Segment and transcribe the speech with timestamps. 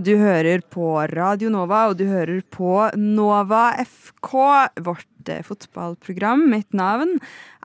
[0.00, 4.30] Du hører på Radio Nova, og du hører på Nova FK,
[4.86, 6.46] vårt eh, fotballprogram.
[6.48, 7.18] Mitt navn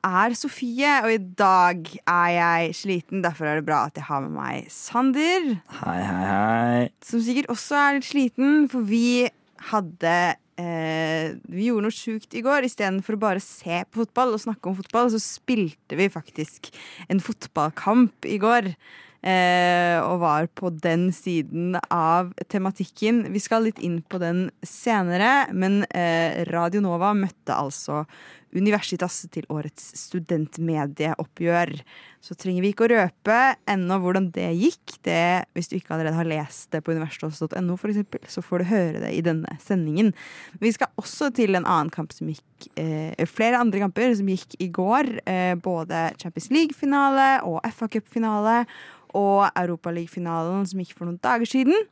[0.04, 3.24] er Sofie, og i dag er jeg sliten.
[3.24, 5.48] Derfor er det bra at jeg har med meg Sander,
[5.80, 6.84] Hei, hei, hei.
[7.06, 9.30] som sikkert også er litt sliten, for vi
[9.72, 10.14] hadde
[10.60, 12.68] eh, Vi gjorde noe sjukt i går.
[12.68, 16.74] Istedenfor å bare se på fotball og snakke om fotball, så spilte vi faktisk
[17.08, 18.74] en fotballkamp i går.
[19.28, 23.26] Eh, og var på den siden av tematikken.
[23.34, 28.06] Vi skal litt inn på den senere, men eh, Radio Nova møtte altså
[28.56, 31.74] Universitas til årets studentmedieoppgjør.
[32.24, 33.38] Så trenger vi ikke å røpe
[33.70, 34.96] ennå hvordan det gikk.
[35.06, 35.20] Det,
[35.56, 39.04] hvis du ikke allerede har lest det på universitas.no, for eksempel, så får du høre
[39.04, 40.14] det i denne sendingen.
[40.64, 42.44] Vi skal også til en annen kamp som gikk
[42.80, 45.12] eh, Flere andre kamper som gikk i går.
[45.28, 48.64] Eh, både Champions League-finale og FA Cup-finale
[49.16, 51.88] og Europaliga-finalen som gikk for noen dager siden.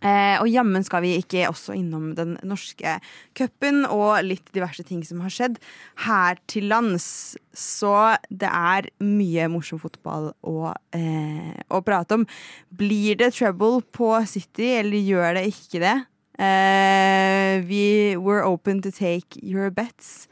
[0.00, 2.94] Eh, og jammen skal vi ikke også innom den norske
[3.36, 5.58] cupen og litt diverse ting som har skjedd
[6.06, 7.36] her til lands.
[7.52, 7.92] Så
[8.32, 12.24] det er mye morsom fotball å, eh, å prate om.
[12.72, 15.96] Blir det trouble på City, eller gjør det ikke det?
[16.40, 20.26] Eh, we were open to take your bets.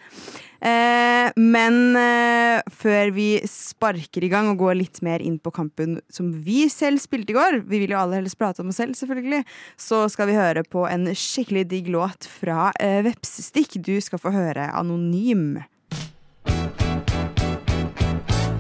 [0.59, 6.01] Uh, men uh, før vi sparker i gang og går litt mer inn på kampen
[6.11, 8.97] som vi selv spilte i går, vi vil jo aller helst prate om oss selv,
[8.99, 9.45] selvfølgelig,
[9.79, 13.79] så skal vi høre på en skikkelig digg låt fra Vepsestikk.
[13.85, 15.61] Du skal få høre Anonym.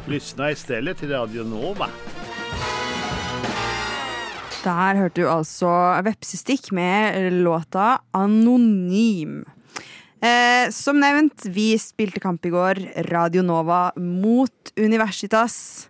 [0.07, 1.91] Lyssna istället till Radio Nova.
[4.65, 5.71] Der hørte du altså
[6.03, 9.45] Vepsestikk med låta Anonym.
[10.19, 12.81] Eh, som nevnt, vi spilte kamp i går.
[13.07, 15.89] Radio Nova mot Universitas.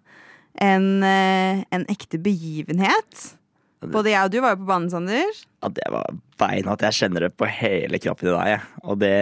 [0.60, 3.38] En, eh, en ekte begivenhet.
[3.80, 5.30] Både jeg og du var jo på banen, Sander.
[5.62, 8.50] Ja, det var beina at jeg kjenner det på hele kroppen i dag.
[8.52, 8.60] Jeg.
[8.82, 9.14] Og, det,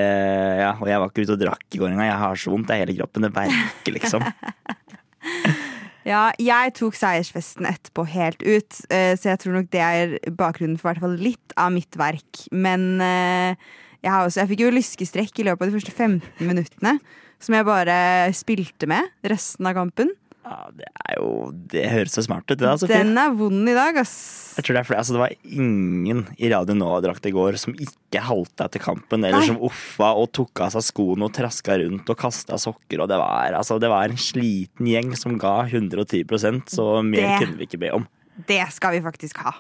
[0.62, 2.08] ja, og jeg var ikke ute og drakk i går engang.
[2.08, 3.28] Jeg har så vondt i hele kroppen.
[3.28, 4.26] Det verker, liksom.
[6.06, 10.78] Ja, jeg tok seiersfesten etterpå helt ut, eh, så jeg tror nok det er bakgrunnen
[10.78, 12.44] for hvert fall litt av mitt verk.
[12.54, 13.58] Men eh,
[14.04, 16.94] jeg, også, jeg fikk jo lyskestrekk i løpet av de første 15 minuttene,
[17.42, 17.98] som jeg bare
[18.38, 20.14] spilte med resten av kampen.
[20.46, 21.30] Ja, det er jo
[21.74, 24.12] Det høres så smart ut, det altså, Den er vond i dag, ass.
[24.56, 27.74] Jeg tror det, er fordi, altså, det var ingen i Radio Nova-drakt i går som
[27.74, 29.48] ikke halta etter kampen, eller Nei.
[29.50, 33.02] som uffa og tok av seg skoene og traska rundt og kasta sokker.
[33.02, 37.40] Og det var, altså, det var en sliten gjeng som ga 110% så mer Det-
[37.42, 38.06] kunne vi ikke be om.
[38.46, 39.56] Det skal vi faktisk ha.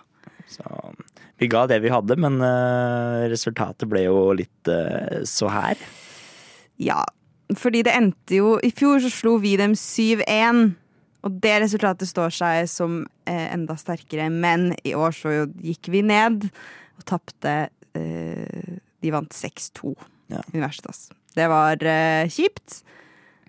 [0.46, 0.62] Så
[1.40, 5.76] vi ga det vi hadde, men uh, resultatet ble jo litt uh, så her.
[6.80, 7.02] Ja,
[7.54, 10.74] fordi det endte jo I fjor så slo vi dem 7-1.
[11.26, 15.90] Og det resultatet står seg som eh, enda sterkere, men i år så jo gikk
[15.94, 16.46] vi ned
[16.96, 17.54] og tapte
[17.98, 19.94] eh, De vant 6-2,
[20.30, 20.40] Ja.
[20.54, 21.08] Universitas.
[21.36, 22.80] Det var eh, kjipt.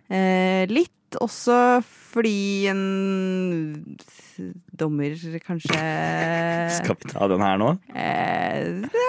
[0.09, 3.97] Eh, litt også fordi en
[4.77, 5.15] dommer
[5.45, 5.77] kanskje
[6.77, 7.71] Skal vi ta den her nå?
[7.95, 9.07] Eh, det,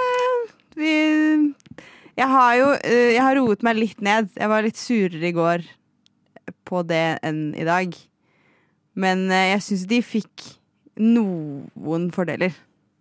[0.79, 0.95] vi
[2.19, 4.31] Jeg har jo eh, Jeg har roet meg litt ned.
[4.35, 5.67] Jeg var litt surere i går
[6.69, 7.93] på det enn i dag.
[8.99, 10.49] Men eh, jeg syns de fikk
[10.99, 12.57] noen fordeler.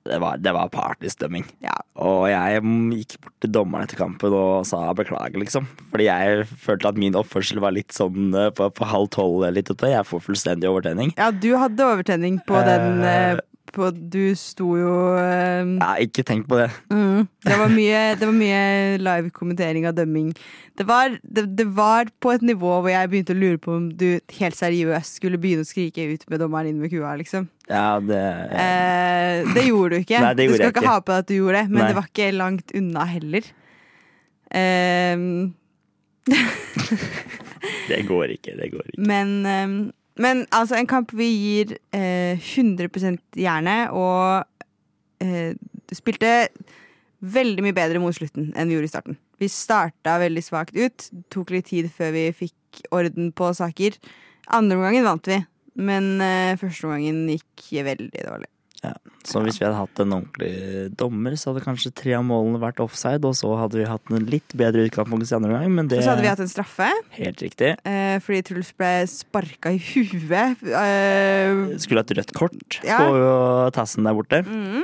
[0.07, 1.43] Det var, det var partystemming.
[1.63, 1.73] Ja.
[1.99, 2.61] Og jeg
[3.01, 5.67] gikk bort til dommeren etter kampen og sa beklager, liksom.
[5.91, 9.73] Fordi jeg følte at min oppførsel var litt sånn eh, på, på halv tolv litt.
[9.73, 11.11] Jeg får fullstendig overtenning.
[11.17, 13.41] ja, du hadde overtenning på den eh,
[13.75, 16.69] på, Du sto jo eh, Ja, ikke tenk på det.
[16.93, 17.27] Mm.
[17.47, 18.61] Det var mye, det var mye
[19.01, 20.31] live-kommentering av dømming.
[20.77, 23.87] Det var, det, det var på et nivå hvor jeg begynte å lure på om
[23.97, 24.07] du
[24.39, 27.15] helt seriøst skulle begynne å skrike ut med dommeren inn med kua.
[27.19, 27.47] liksom.
[27.69, 28.23] Ja, det
[28.57, 30.19] Eh, det gjorde du ikke.
[30.23, 30.89] Nei, det du skal ikke ikke.
[30.93, 31.87] ha på deg at du gjorde det, men Nei.
[31.91, 33.49] det var ikke langt unna heller.
[34.51, 35.17] Eh,
[37.87, 38.53] Det går ikke.
[38.59, 39.01] Det går ikke.
[39.07, 39.91] men, eh,
[40.21, 44.45] men altså, en kamp vi gir eh, 100 hjerne, og
[45.23, 45.53] eh,
[45.93, 46.49] spilte
[47.21, 49.19] veldig mye bedre mot slutten enn vi gjorde i starten.
[49.41, 51.09] Vi starta veldig svakt ut.
[51.33, 53.97] Tok litt tid før vi fikk orden på saker.
[54.53, 55.39] Andre omgangen vant vi,
[55.77, 58.51] men eh, første omgangen gikk veldig dårlig.
[59.27, 62.79] Så hvis vi hadde hatt en ordentlig dommer, så hadde kanskje tre av målene vært
[62.79, 65.99] offside, og så hadde vi hatt en litt bedre utgangspunkt i andre omgang, men det
[66.03, 66.87] så hadde vi hatt en straffe.
[67.17, 67.73] Helt riktig.
[67.83, 70.63] Eh, fordi Truls ble sparka i huet.
[70.63, 72.99] Eh, Skulle hatt rødt kort Ja.
[73.03, 74.43] på tassen der borte.
[74.45, 74.83] mm.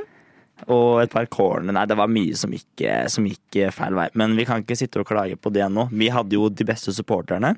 [0.71, 1.73] Og et par corner.
[1.75, 4.05] Nei, det var mye som gikk, som gikk feil vei.
[4.15, 5.89] Men vi kan ikke sitte og klage på det nå.
[5.91, 7.57] Vi hadde jo de beste supporterne.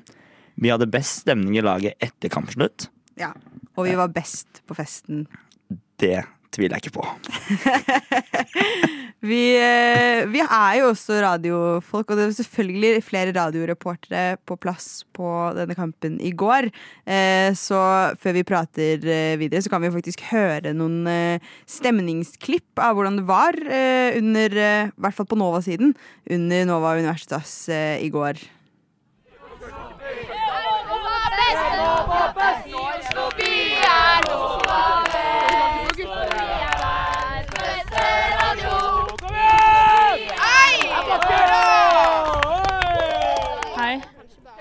[0.58, 2.88] Vi hadde best stemning i laget etter kampslutt.
[3.20, 3.32] Ja.
[3.76, 5.26] Og vi var best på festen.
[6.00, 6.24] Det
[6.56, 7.06] tviler jeg ikke på.
[9.26, 15.06] Vi, eh, vi er jo også radiofolk, og det er selvfølgelig flere radioreportere på plass
[15.16, 16.68] på denne kampen i går.
[17.08, 17.78] Eh, Så
[18.20, 21.08] før vi prater eh, videre, så kan vi faktisk høre noen
[21.66, 25.94] stemningsklipp av hvordan det var under, i hvert fall på Nova-siden,
[26.30, 28.38] under Nova Universitas i går.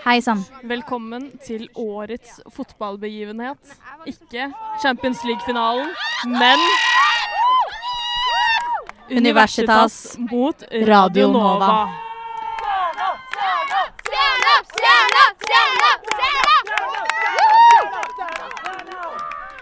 [0.06, 0.44] Hei sann.
[0.70, 3.72] Velkommen til årets fotballbegivenhet.
[4.06, 4.52] Ikke
[4.84, 5.90] Champions League-finalen,
[6.30, 6.62] men
[9.10, 9.96] Universitas
[10.30, 10.62] mot
[10.92, 11.72] Radio Nova.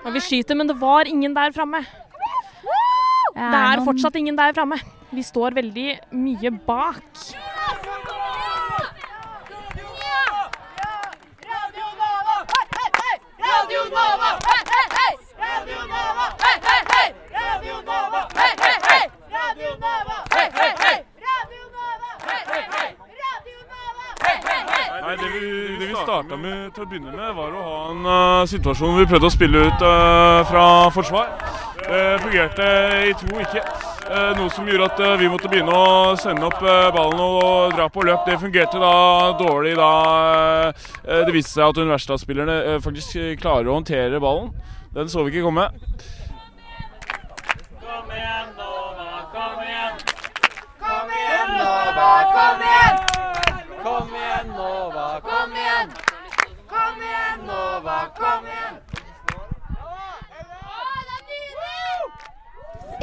[0.04, 1.86] Og vi skyter, men det var ingen der framme.
[3.40, 4.82] Det er fortsatt ingen der framme.
[5.16, 7.08] Vi står veldig mye bak.
[12.54, 13.78] Nei, det vi, det vi
[26.14, 29.30] starta med til å begynne med, var å ha en uh, situasjon hvor vi prøvde
[29.30, 31.32] å spille ut uh, fra forsvar.
[31.84, 32.68] Det fungerte
[33.10, 33.64] i to ikke.
[34.14, 37.72] Eh, noe som gjorde at eh, vi måtte begynne å sende opp eh, ballen og
[37.74, 38.28] dra på løp.
[38.28, 38.92] Det fungerte da
[39.40, 39.90] dårlig da
[41.04, 44.52] det viste seg at universitetsspillerne faktisk klarer å håndtere ballen.
[44.94, 45.66] Den så vi ikke komme.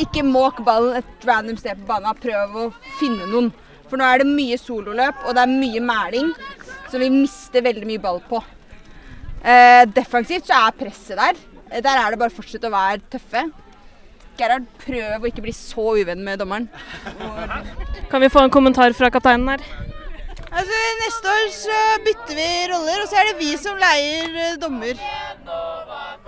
[0.01, 2.17] Ikke måk ballen et random sted på banen.
[2.23, 2.69] Prøv å
[3.01, 3.51] finne noen.
[3.91, 6.29] For nå er det mye sololøp, og det er mye mæling,
[6.91, 8.39] så vi mister veldig mye ball på.
[9.43, 11.41] Eh, defensivt så er presset der.
[11.73, 13.43] Eh, Der er det bare å fortsette å være tøffe.
[14.39, 16.69] Gerhard, prøv å ikke bli så uvenn med dommeren.
[18.11, 19.65] Kan vi få en kommentar fra kapteinen her?
[20.51, 24.57] Altså, Neste år så bytter vi roller, og så er det vi som leier eh,
[24.63, 24.95] dommer.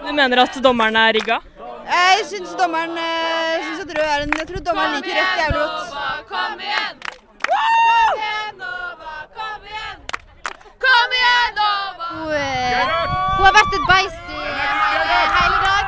[0.03, 1.39] Du mener at dommeren er rigga?
[1.87, 5.59] Jeg syns dommeren jeg synes at rød er en Jeg tror dommeren liker rødt jævlig
[5.61, 5.89] godt.
[6.33, 6.95] Kom igjen!
[7.49, 9.13] Kom igjen, Nova!
[9.39, 9.99] Kom igjen!
[10.85, 12.07] Kom igjen, Nova!
[12.17, 12.81] Hun, eh,
[13.37, 15.85] hun har vært et beist i hele, hele dag.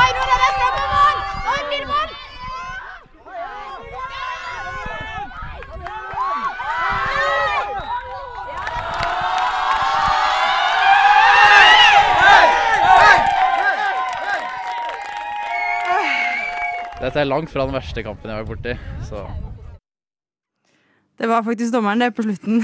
[0.00, 1.16] Oi, nå er det rett fremme mål!
[1.52, 2.08] Oi, blir det mål?
[17.14, 18.72] Dette er langt fra den verste kampen jeg har vært borti.
[19.06, 19.20] Så
[21.14, 22.56] Det var faktisk dommeren det på slutten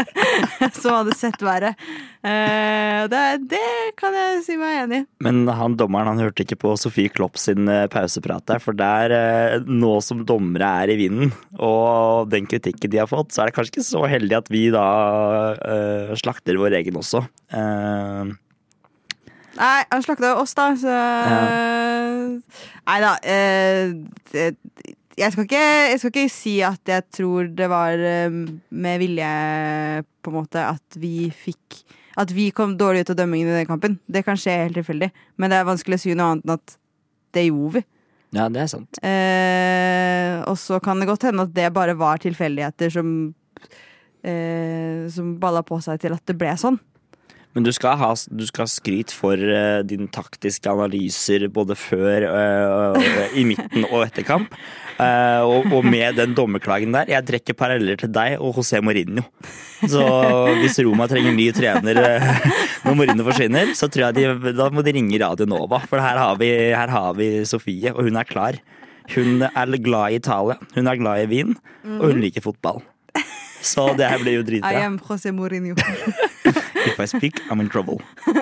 [0.80, 1.76] som hadde sett været.
[2.24, 3.20] Eh, det,
[3.52, 3.60] det
[4.00, 5.06] kan jeg si meg enig i.
[5.26, 8.64] Men han dommeren han hørte ikke på Sofie Klopp sin eh, pauseprat der.
[8.64, 13.36] For der, eh, nå som dommere er i vinden, og den kritikken de har fått,
[13.36, 14.88] så er det kanskje ikke så heldig at vi da
[15.52, 17.26] uh, slakter vår egen også.
[17.52, 18.36] Eh,
[19.56, 20.94] Nei, han slakta oss, da, så
[22.86, 23.12] Nei da.
[23.24, 23.94] eh,
[25.16, 28.30] jeg, skal ikke, jeg skal ikke si at jeg tror det var eh,
[28.70, 29.30] med vilje,
[30.22, 31.80] på en måte, at vi fikk
[32.20, 33.98] At vi kom dårlig ut av dømmingen i den kampen.
[34.08, 36.76] Det kan skje helt tilfeldig, men det er vanskelig å si noe annet enn at
[37.36, 37.82] det gjorde vi.
[38.36, 39.00] ja, det er sant.
[39.04, 43.10] Eh, og så kan det godt hende at det bare var tilfeldigheter som
[44.24, 46.78] eh, Som balla på seg til at det ble sånn.
[47.56, 52.98] Men du skal ha du skal skryt for uh, dine taktiske analyser både før, uh,
[53.00, 54.52] uh, i midten og etter kamp.
[54.98, 57.08] Uh, og, og med den dommerklagen der.
[57.14, 59.24] Jeg trekker paralleller til deg og José Mourinho.
[59.88, 60.04] Så
[60.60, 62.00] hvis Roma trenger ny trener
[62.84, 65.80] når Mourinho forsvinner, så tror jeg de, da må de ringe Radio Nova.
[65.88, 68.60] For her har, vi, her har vi Sofie, og hun er klar.
[69.14, 72.82] Hun er glad i Italia, hun er glad i vin, og hun liker fotball.
[73.66, 74.84] Så det her blir jo I dritbra.
[74.84, 75.76] am José Mourinho.
[76.86, 77.98] If I speak, I'm in trouble.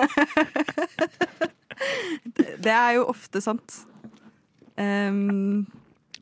[2.65, 3.81] Det er jo ofte sant.
[4.79, 5.65] Um,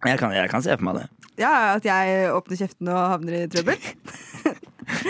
[0.04, 1.06] Jeg kan, jeg kan se for meg det.
[1.42, 3.80] ja, at jeg åpner kjeften og havner i trøbbel.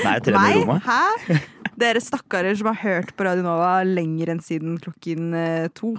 [0.04, 0.78] Nei, jeg trener i Roma.
[0.86, 1.40] Hæ?
[1.82, 5.96] Dere stakkarer som har hørt på Radio Nova lenger enn siden klokken eh, to.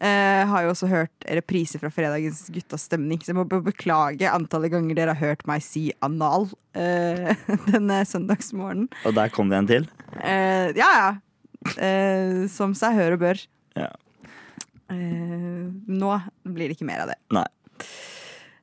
[0.00, 3.20] Eh, har jo også hørt repriser fra fredagens Guttas stemning.
[3.22, 7.32] Så jeg må be- beklage antallet ganger dere har hørt meg si anal eh,
[7.70, 8.90] denne søndagsmorgenen.
[9.08, 9.88] Og der kom det en til.
[10.20, 11.10] Eh, ja, ja.
[11.76, 13.42] Eh, som seg hør og bør.
[13.78, 13.90] Ja.
[14.90, 16.12] Eh, nå
[16.44, 17.18] blir det ikke mer av det.
[17.36, 17.46] Nei.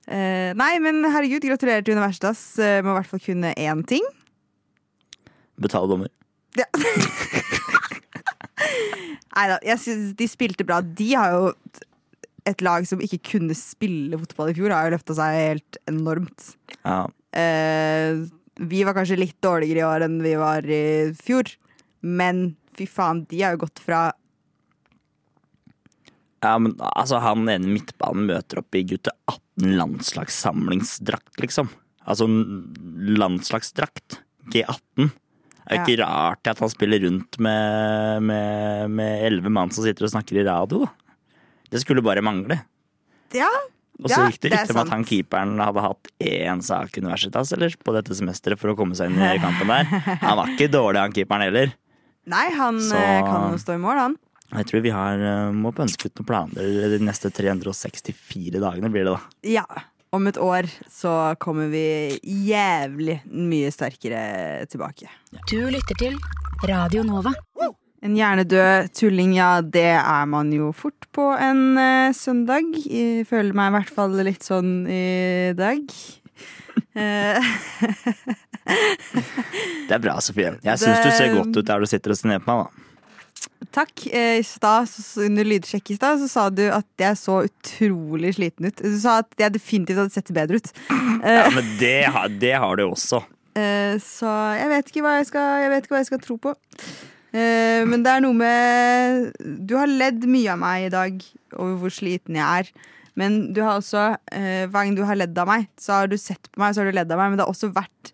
[0.07, 4.05] Eh, nei, men herregud, gratulerer til Universitas med å i hvert fall kunne én ting.
[5.59, 6.13] Betale dommer.
[6.57, 6.65] Ja.
[8.57, 10.79] Nei da, jeg syns de spilte bra.
[10.81, 11.51] De har jo
[12.47, 16.53] et lag som ikke kunne spille fotball i fjor, har jo løfta seg helt enormt.
[16.81, 17.01] Ja.
[17.35, 18.23] Eh,
[18.57, 20.85] vi var kanskje litt dårligere i år enn vi var i
[21.19, 21.51] fjor,
[22.01, 24.07] men fy faen, de har jo gått fra
[26.45, 31.71] ja, men altså, han ene midtbanen møter opp i gutte 18 landslagssamlingsdrakt, liksom.
[32.07, 34.19] Altså landslagsdrakt.
[34.53, 35.09] G18.
[35.67, 40.07] Det er ikke rart at han spiller rundt med, med, med 11 mann som sitter
[40.07, 40.91] og snakker i radio, da.
[41.69, 42.61] Det skulle bare mangle.
[43.35, 43.49] Ja,
[43.99, 46.95] Og så Ja, gikk det rykter er om at han keeperen hadde hatt én sak
[47.01, 49.83] Universitas eller, på dette semesteret for å komme seg inn i kampen der.
[50.23, 51.73] Han var ikke dårlig, han keeperen heller.
[52.27, 54.17] Nei, han Så- eh, kan jo stå i mål, han.
[54.53, 59.03] Jeg tror vi har, eh, må pønske ut noen planer de neste 364 dagene, blir
[59.03, 59.19] det da.
[59.43, 59.65] Ja.
[60.15, 61.11] Om et år så
[61.43, 65.09] kommer vi jævlig mye sterkere tilbake.
[65.51, 66.15] Du lytter til
[66.69, 67.33] Radio Nova.
[68.05, 72.69] En hjernedød tulling, ja, det er man jo fort på en uh, søndag.
[72.85, 75.83] Jeg føler meg i hvert fall litt sånn i dag.
[76.97, 77.37] Eh,
[79.87, 80.51] Det er bra, Sofie.
[80.65, 82.69] Jeg syns du ser godt ut der du sitter og ser ned på meg.
[82.69, 82.86] da.
[83.73, 84.07] Takk.
[84.11, 84.89] Eh, I stad,
[85.23, 88.81] under lydsjekk i stad, så sa du at jeg så utrolig sliten ut.
[88.81, 90.71] Du sa at jeg definitivt hadde sett bedre ut.
[91.17, 92.05] Ja, men det,
[92.39, 93.23] det har du også.
[93.57, 96.37] Eh, så jeg vet ikke hva jeg skal, jeg vet ikke hva jeg skal tro
[96.41, 96.53] på.
[97.33, 99.33] Eh, men det er noe med
[99.67, 101.25] Du har ledd mye av meg i dag
[101.57, 102.71] over hvor sliten jeg er.
[103.17, 106.51] Men du har også, hver gang du har ledd av meg, så har du sett
[106.51, 107.31] på meg, så har du ledd av meg.
[107.31, 108.11] Men det har også vært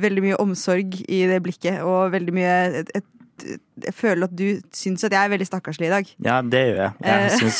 [0.00, 3.10] veldig mye omsorg i det blikket, og veldig mye et, et,
[3.42, 6.10] Jeg føler at du syns at jeg er veldig stakkarslig i dag.
[6.22, 6.92] Ja, det gjør jeg.
[7.02, 7.38] Jeg Eh.
[7.40, 7.56] syns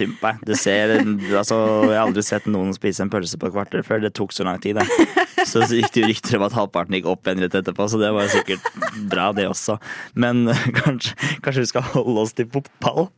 [0.00, 0.56] synd, på deg.
[0.56, 0.94] Ser,
[1.36, 1.58] altså,
[1.90, 4.00] jeg har aldri sett noen spise en pølse på et kvarter før.
[4.00, 4.80] Det tok så lang tid.
[4.80, 4.86] Da.
[5.44, 8.10] Så gikk det jo rykter om at halvparten gikk opp igjen rett etterpå, så det
[8.16, 8.64] var sikkert
[9.12, 9.78] bra, det også.
[10.14, 10.46] Men
[10.80, 13.10] kanskje, kanskje vi skal holde oss til fotball?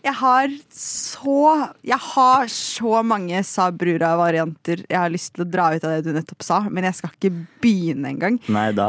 [0.00, 1.42] Jeg har så
[1.84, 6.08] Jeg har så mange Sa Brura-varianter jeg har lyst til å dra ut av det
[6.08, 8.38] du nettopp sa, men jeg skal ikke begynne engang.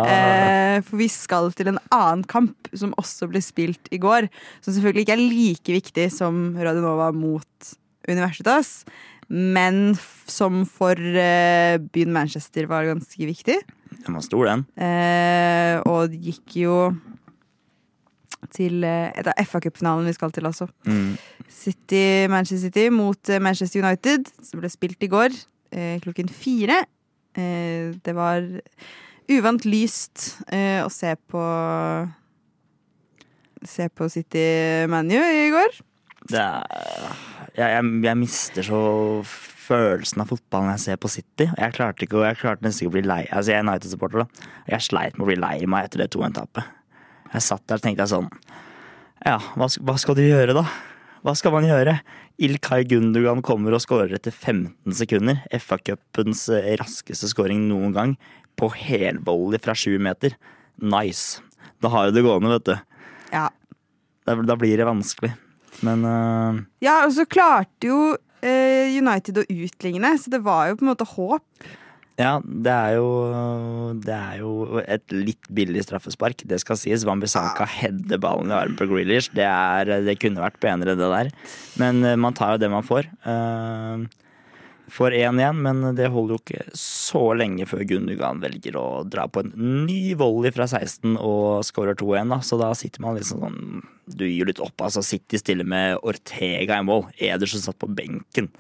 [0.08, 4.30] Eh, for vi skal til en annen kamp som også ble spilt i går.
[4.64, 7.74] Som selvfølgelig ikke er like viktig som Radionova mot
[8.10, 8.82] Universitas.
[9.32, 9.94] Men
[10.28, 13.60] som for eh, byen Manchester var ganske viktig.
[14.02, 14.66] Den var stor, den.
[14.76, 16.78] Eh, og det gikk jo
[18.54, 20.68] til eh, et av FA-cupfinalen vi skal til, også.
[20.88, 21.14] Mm.
[21.52, 25.36] City, Manchester City mot eh, Manchester United, som ble spilt i går
[25.76, 26.82] eh, klokken fire.
[27.38, 28.44] Eh, det var
[29.32, 31.46] uvant lyst eh, å se på
[33.62, 34.42] Se på City
[34.90, 35.76] ManU i går.
[36.32, 37.12] Det er,
[37.54, 38.80] jeg, jeg, jeg mister så
[39.72, 41.46] følelsen av fotball når jeg ser på City.
[41.46, 44.50] Jeg klarte, ikke, jeg klarte nesten ikke å bli lei Altså, jeg er United-supporter, da.
[44.74, 46.81] Jeg sleit med å bli lei meg etter det 2-1-tapet.
[47.32, 48.30] Jeg satt der og tenkte jeg sånn
[49.24, 50.66] Ja, hva, hva skal du gjøre, da?
[51.22, 52.00] Hva skal man gjøre?
[52.42, 55.44] Ilkay Gundogan kommer og skårer etter 15 sekunder.
[55.54, 58.16] FA-cupens eh, raskeste skåring noen gang.
[58.58, 60.34] På helvolley fra sju meter.
[60.82, 61.44] Nice.
[61.82, 62.74] Da har jo det gående, vet du.
[63.36, 63.46] Ja.
[64.26, 65.36] Da, da blir det vanskelig.
[65.86, 66.58] Men uh...
[66.84, 68.00] ja, og så klarte jo
[68.42, 71.70] eh, United å utligne, så det var jo på en måte håp.
[72.22, 73.08] Ja, det er jo
[74.06, 76.46] Det er jo et litt billig straffespark.
[76.48, 77.06] Det skal sies.
[77.08, 79.32] Wambisaka header ballen i armen på Grealish.
[79.36, 81.32] Det, er, det kunne vært penere, det der.
[81.82, 83.10] Men øh, man tar jo det man får.
[83.26, 84.06] Uh,
[84.92, 89.46] får 1-1, men det holder jo ikke så lenge før Gundogan velger å dra på
[89.46, 89.54] en
[89.88, 92.36] ny volley fra 16 og skårer 2-1.
[92.36, 92.42] da.
[92.46, 94.76] Så da sitter man liksom sånn Du gir litt opp.
[94.82, 97.08] altså City stille med Ortega i mål.
[97.18, 98.52] Ederson satt på benken.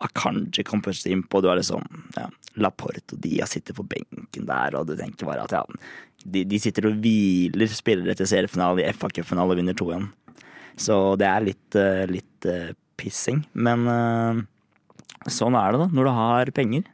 [0.00, 1.84] Akanji kom først innpå, du har liksom
[2.16, 2.28] ja,
[2.62, 5.64] Laporte og Dia sitter på benken der, og du tenker bare at ja,
[6.24, 10.08] de, de sitter og hviler spillere til seriefinale i FA-cupfinale og vinner 2-1.
[10.80, 13.42] Så det er litt, eh, litt eh, pissing.
[13.52, 14.40] Men eh,
[15.28, 16.88] sånn er det, da, når du har penger.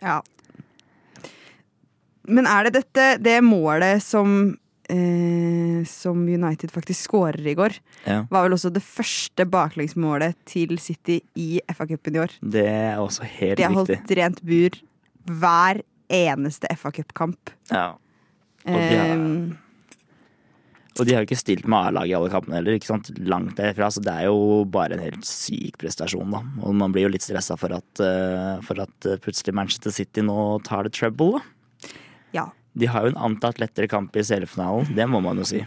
[0.00, 0.20] Ja.
[2.26, 4.56] Men er det dette det målet som
[4.88, 7.76] eh, Som United faktisk skårer i går?
[8.06, 8.22] Ja.
[8.30, 12.34] Var vel også det første baklengsmålet til City i FA-cupen i år.
[12.42, 13.98] Det er også helt De har riktig.
[14.00, 14.80] holdt rent bur
[15.26, 17.54] hver eneste FA-cupkamp.
[17.72, 17.92] Ja.
[18.66, 19.54] Og de har, Eh,
[20.96, 22.72] og de har jo ikke stilt med A-laget i alle kampene heller.
[22.78, 23.10] ikke sant?
[23.28, 26.40] Langt derfra, så det er jo bare en helt syk prestasjon, da.
[26.64, 30.62] Og man blir jo litt stressa for eh, for at eh, plutselig Manchester City nå
[30.64, 31.88] tar det trouble, da.
[32.32, 32.46] ja.
[32.76, 35.62] De har jo en antatt lettere kamp i seriefinalen, det må man jo si.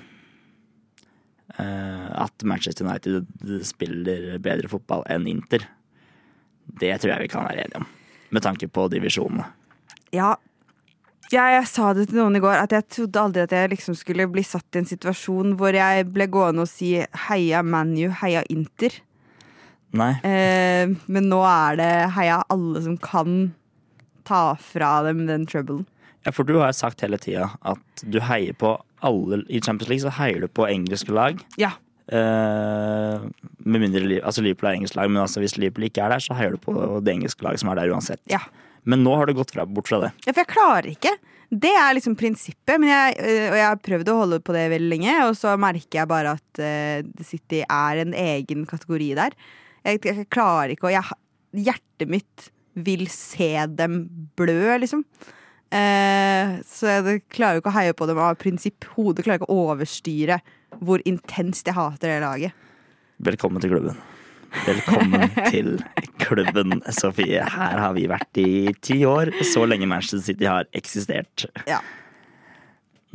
[1.57, 3.25] Eh, at Manchester United
[3.65, 5.65] spiller bedre fotball enn Inter.
[6.79, 7.89] Det tror jeg vi kan være enige om,
[8.29, 9.47] med tanke på divisjonene.
[10.13, 10.35] Ja.
[11.29, 13.97] Jeg, jeg sa det til noen i går, at jeg trodde aldri at jeg liksom
[13.97, 16.95] skulle bli satt i en situasjon hvor jeg ble gående og si
[17.27, 18.95] heia ManU, heia Inter.
[19.97, 20.13] Nei.
[20.25, 23.47] Eh, men nå er det heia alle som kan
[24.29, 25.87] ta fra dem den troublen.
[26.25, 30.03] Ja, for du har sagt hele tida at du heier på alle I Champions League
[30.03, 31.39] så heier du på engelske lag.
[31.61, 31.71] Ja.
[32.09, 33.21] Eh,
[33.59, 36.35] med mindre altså Liverpool er engelsk lag, men altså hvis Liverpool ikke er der, så
[36.37, 36.73] heier du på
[37.05, 38.21] det engelske laget som er der uansett.
[38.31, 38.41] Ja.
[38.89, 40.13] Men nå har du gått fra, bort fra det.
[40.25, 41.15] Ja, for jeg klarer ikke.
[41.49, 42.75] Det er liksom prinsippet.
[42.77, 45.55] Men jeg, øh, og jeg har prøvd å holde på det veldig lenge, og så
[45.61, 49.35] merker jeg bare at uh, City er en egen kategori der.
[49.87, 51.09] Jeg, jeg klarer ikke å
[51.49, 54.03] Hjertet mitt vil se dem
[54.37, 55.01] blø, liksom.
[55.69, 58.87] Eh, så jeg klarer jo ikke å heie på dem av prinsipp.
[58.95, 60.39] Hodet klarer ikke å overstyre
[60.79, 62.65] hvor intenst jeg hater det laget.
[63.25, 63.99] Velkommen til klubben.
[64.65, 65.75] Velkommen til
[66.23, 67.43] klubben, Sofie.
[67.45, 71.45] Her har vi vært i ti år, så lenge Manchester City har eksistert.
[71.69, 71.81] Ja.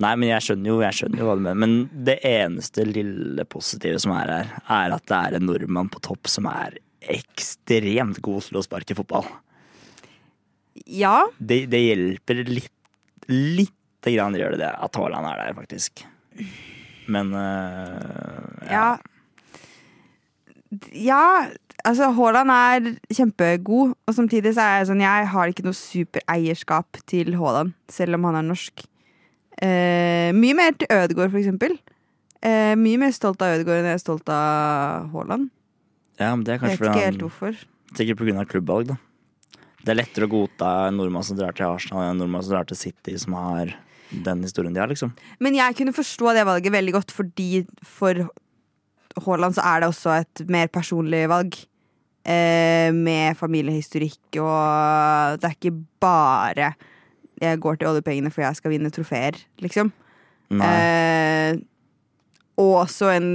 [0.02, 1.58] Nei, men jeg skjønner jo, jeg skjønner jo hva du mener.
[1.64, 6.02] Men det eneste lille positive som er her, er at det er en nordmann på
[6.02, 6.78] topp som er
[7.14, 9.26] ekstremt god til å sparke fotball.
[10.86, 11.24] Ja.
[11.38, 12.70] Det, det hjelper litt
[13.30, 16.02] Lite grann gjør det det at Haaland er der, faktisk.
[17.08, 18.98] Men øh, Ja.
[20.92, 21.46] Ja,
[21.86, 27.00] altså Haaland er kjempegod, og samtidig så er jeg sånn Jeg har ikke noe supereierskap
[27.08, 28.84] til Haaland, selv om han er norsk.
[29.62, 31.78] Eh, mye mer til Ødegaard, for eksempel.
[32.44, 35.48] Eh, mye mer stolt av Ødegaard enn jeg er stolt av Haaland.
[36.20, 37.64] Ja, men det er kanskje vet ikke helt hvorfor.
[37.96, 38.44] Sikkert pga.
[38.50, 38.98] klubbvalg, da.
[39.84, 42.54] Det er lettere å godta en nordmann som drar til Arsenal enn en nordmann som
[42.54, 43.74] drar til City, som har
[44.24, 45.12] den historien de har, liksom.
[45.44, 48.24] Men jeg kunne forstå det valget veldig godt, fordi for
[49.26, 51.58] Haaland så er det også et mer personlig valg.
[52.24, 56.70] Eh, med familiehistorikk, og det er ikke bare
[57.42, 59.90] jeg går til oljepengene for jeg skal vinne trofeer, liksom.
[60.54, 61.58] Eh,
[62.62, 63.28] og også en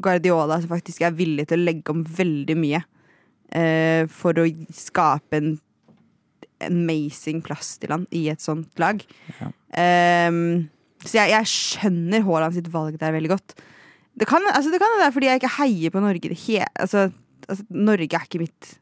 [0.00, 2.80] Guardiola som faktisk er villig til å legge om veldig mye
[3.50, 5.54] eh, for å skape en
[6.64, 9.02] amazing plass til han i et sånt lag.
[9.76, 10.68] Ehm,
[11.04, 13.56] så jeg, jeg skjønner Haaland sitt valg der veldig godt.
[14.14, 16.30] Det kan, altså det kan være fordi jeg ikke heier på Norge.
[16.30, 17.08] Det he, altså,
[17.48, 18.74] altså, Norge er ikke mitt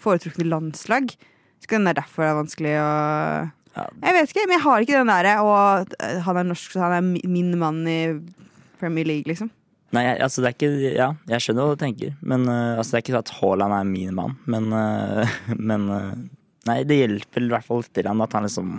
[0.00, 1.12] foretrukne landslag.
[1.60, 2.90] Så det er derfor det er vanskelig å
[3.76, 6.80] Jeg vet ikke, men jeg har ikke den derre Og øh, han er norsk, så
[6.86, 8.00] han er min mann i
[8.80, 9.50] Premier League, liksom.
[9.94, 12.14] Nei, jeg, altså det er ikke Ja, jeg skjønner hva du tenker.
[12.22, 14.36] Men uh, altså, det er ikke sånn at Haaland er min mann.
[14.50, 15.38] Men, uh,
[15.70, 16.12] men øh,
[16.68, 18.72] Nei, det hjelper i hvert fall til han at han liksom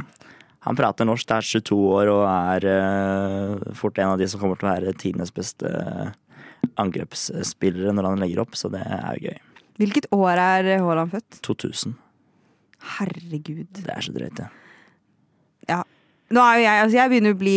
[0.62, 4.60] Han prater norsk, er 22 år og er uh, fort en av de som kommer
[4.62, 5.72] til å være tidenes beste
[6.78, 9.40] angrepsspillere når han legger opp, så det er jo gøy.
[9.82, 11.40] Hvilket år er Haaland født?
[11.48, 11.96] 2000.
[13.00, 13.82] Herregud.
[13.82, 14.46] Det er så drøyt, det.
[14.46, 14.62] Ja.
[16.32, 17.56] Nå er jo jeg, altså jeg begynner å bli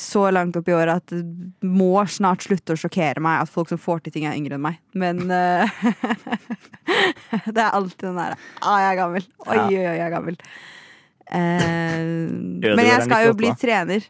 [0.00, 3.70] så langt opp i året at det må snart slutte å sjokkere meg at folk
[3.70, 4.80] som får til ting, er yngre enn meg.
[4.98, 5.68] Men uh,
[7.54, 9.28] Det er alltid den derre Å, jeg er gammel.
[9.46, 10.40] Oi, oi, oi, jeg er gammel.
[11.32, 14.08] Uh, men jeg skal jo bli trener.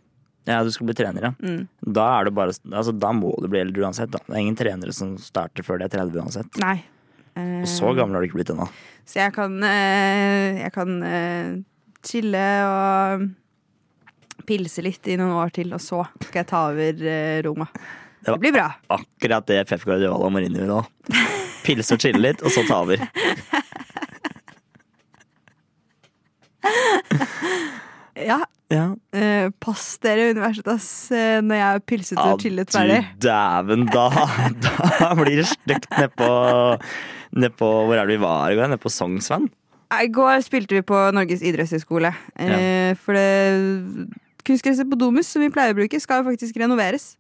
[0.49, 1.33] Ja, du skal bli trener, ja.
[1.39, 1.69] Mm.
[1.87, 4.11] Da, er det bare, altså, da må du bli eldre uansett.
[4.11, 4.19] Da.
[4.27, 6.59] Det er ingen trenere som starter før de er 30 uansett.
[6.65, 6.81] Nei.
[7.37, 8.67] Uh, Og så gammel har du ikke blitt ennå.
[9.09, 11.55] Så jeg kan, eh, jeg kan eh,
[12.07, 13.25] chille og
[14.53, 17.69] pilse litt i noen år til, og så skal jeg ta over eh, Roma.
[18.23, 18.69] Det var blir bra.
[18.95, 20.79] akkurat det Pep Guardiola må inn i nå.
[21.67, 23.03] Pilse og chille litt, og så ta over.
[28.23, 28.37] Ja.
[28.73, 28.85] Ja.
[29.12, 33.01] Uh, pass dere universet, ass, eh, når jeg har pilset og chillet ferdig.
[33.19, 34.07] du dæven, da,
[34.65, 36.29] da blir det stygt nedpå
[37.37, 38.71] ned på, Hvor er det vi var i går?
[38.73, 39.51] Nedpå Sognsvann?
[39.93, 42.15] I går spilte vi på Norges idrettshøgskole.
[42.41, 42.95] Ja.
[42.97, 44.09] For det
[44.47, 47.15] kunstgresset på Domus som vi pleier å bruke, skal jo faktisk renoveres.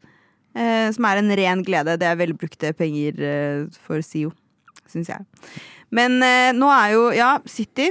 [0.52, 1.96] Eh, som er en ren glede.
[2.00, 4.34] Det er velbrukte penger eh, for SIO,
[4.90, 5.24] syns jeg.
[5.92, 7.90] Men eh, nå er jo, ja, City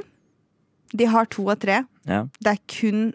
[0.94, 1.82] De har to av tre.
[2.06, 2.26] Ja.
[2.44, 3.12] Det er kun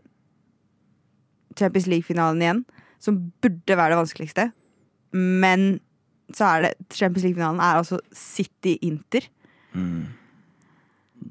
[1.56, 2.62] Champions League-finalen igjen
[3.02, 4.46] som burde være det vanskeligste.
[5.14, 5.78] Men
[6.34, 9.28] så er det Champions League-finalen er altså City-Inter.
[9.76, 10.08] Mm.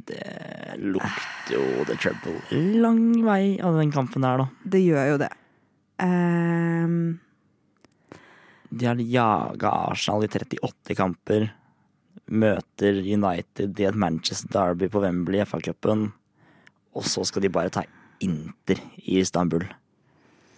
[0.06, 2.38] Det lukter jo the trouble.
[2.82, 4.48] Lang vei av den kampen der, da.
[4.64, 5.32] Det gjør jo det.
[6.04, 6.98] Um...
[8.76, 11.48] De har jaga Arsenal i 38 kamper.
[12.26, 16.10] Møter United i et Manchester Derby på Wembley i FA-cupen.
[16.96, 17.86] Og så skal de bare ta
[18.24, 19.64] Inter i Istanbul.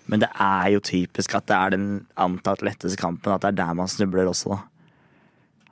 [0.08, 3.60] Men det er jo typisk at det er den antatt letteste kampen, at det er
[3.60, 4.60] der man snubler også, da.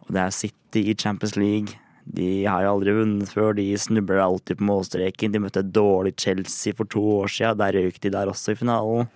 [0.06, 1.80] Og det er City i Champions League.
[2.06, 5.34] De har jo aldri vunnet før, de snubler alltid på målstreken.
[5.34, 8.60] De møtte et dårlig Chelsea for to år siden, der røyk de der også i
[8.60, 9.10] finalen.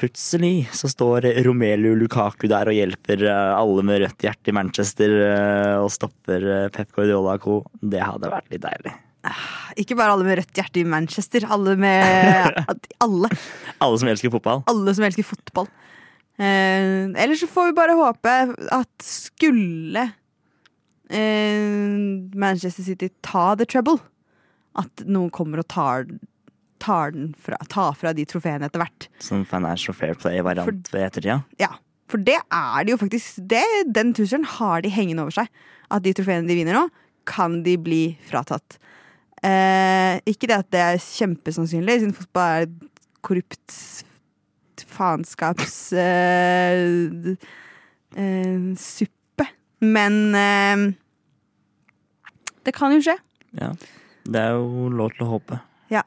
[0.00, 5.12] Plutselig så står Romelu Lukaku der og hjelper eh, alle med rødt hjerte i Manchester
[5.28, 7.60] eh, og stopper eh, Pep Guardiola co.
[7.78, 8.94] Det hadde vært litt deilig.
[9.78, 11.46] Ikke bare alle med rødt hjerte i Manchester.
[11.52, 12.58] Alle med
[13.04, 13.30] Alle.
[13.84, 14.64] Alle som elsker fotball.
[14.72, 15.68] Alle som elsker fotball.
[16.40, 18.36] Eh, ellers så får vi bare håpe
[18.72, 20.08] at skulle
[21.12, 23.98] Manchester City ta the trouble,
[24.80, 26.06] at noen kommer og tar,
[26.80, 29.08] tar, den fra, tar fra de trofeene etter hvert.
[29.22, 31.42] Som Financial Fair Play-variant ved ettertida.
[31.60, 31.74] Ja,
[32.12, 33.42] for det er det jo faktisk.
[33.48, 35.52] Det, den trusselen har de hengende over seg.
[35.92, 36.86] At de trofeene de vinner nå,
[37.28, 38.78] kan de bli fratatt.
[39.42, 42.74] Eh, ikke det at det er kjempesannsynlig, siden fotball er et
[43.26, 43.76] korrupt
[44.92, 47.32] faenskaps eh,
[48.16, 49.48] eh, suppe.
[49.82, 50.84] Men eh,
[52.64, 53.16] det kan jo skje.
[53.58, 53.72] Ja.
[54.24, 55.60] Det er jo lov til å håpe.
[55.92, 56.02] Ja.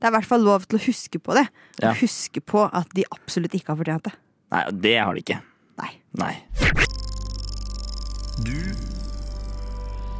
[0.00, 1.46] Det er i hvert fall lov til å huske på det.
[1.82, 1.92] Ja.
[2.00, 4.14] Huske på at de absolutt ikke har fortjent det.
[4.54, 5.40] Nei, og det har de ikke.
[5.78, 5.90] Nei.
[6.18, 6.32] Nei.
[8.42, 8.54] Du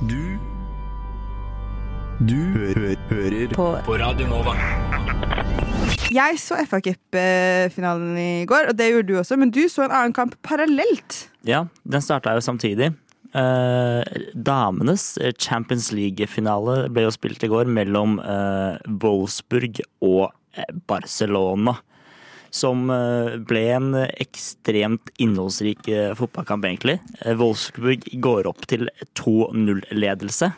[0.08, 0.38] Du
[2.28, 4.54] Du hø hører På- på Radio Nova.
[6.10, 9.90] Jeg så FA Cup-finalen i går, og det gjorde du også, men du så en
[9.92, 11.28] annen kamp parallelt.
[11.44, 12.94] Ja, den starta jo samtidig.
[13.36, 21.76] Eh, damenes Champions League-finale ble jo spilt i går mellom eh, Wolfsburg og eh, Barcelona.
[22.48, 26.96] Som eh, ble en ekstremt innholdsrik eh, fotballkamp, egentlig.
[27.20, 28.88] Eh, Wolfsburg går opp til
[29.20, 30.54] 2-0-ledelse.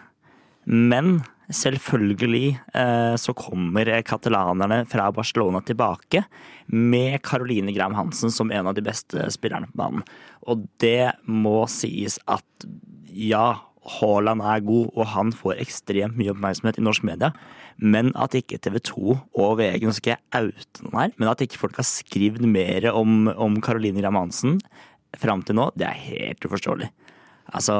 [0.70, 1.20] Men
[1.54, 6.24] selvfølgelig eh, så kommer katalanerne fra Barcelona tilbake
[6.70, 10.04] med Caroline Graham Hansen som en av de beste spillerne på banen.
[10.46, 12.68] Og det må sies at
[13.10, 13.60] ja,
[13.98, 17.32] Haaland er god, og han får ekstremt mye oppmerksomhet i norsk media.
[17.80, 21.42] Men at ikke TV 2 og VG nå skal jeg oute noen her, men at
[21.44, 24.58] ikke folk har skrevet mer om, om Caroline Graham Hansen
[25.18, 26.90] fram til nå, det er helt uforståelig.
[27.50, 27.74] Altså,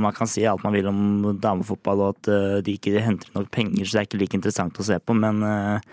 [0.00, 1.00] Man kan si alt man vil om
[1.40, 4.80] damefotball og at eh, de ikke henter nok penger, så det er ikke like interessant
[4.80, 5.90] å se på, men eh,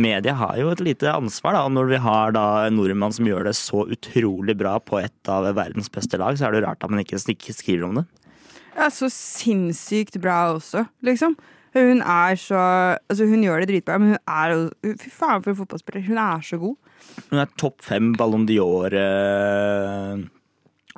[0.00, 1.56] media har jo et lite ansvar.
[1.56, 5.00] da, og Når vi har da en nordmann som gjør det så utrolig bra på
[5.02, 8.00] et av verdens beste lag, så er det jo rart at man ikke, skriver om
[8.00, 8.06] det.
[8.76, 11.36] Ja, så sinnssykt bra også, liksom.
[11.74, 15.58] Hun er så Altså, hun gjør det dritbra, men hun er Fy faen for en
[15.60, 16.02] fotballspiller.
[16.08, 16.74] Hun er så god.
[17.30, 20.24] Hun er topp fem Ballon d'Or eh,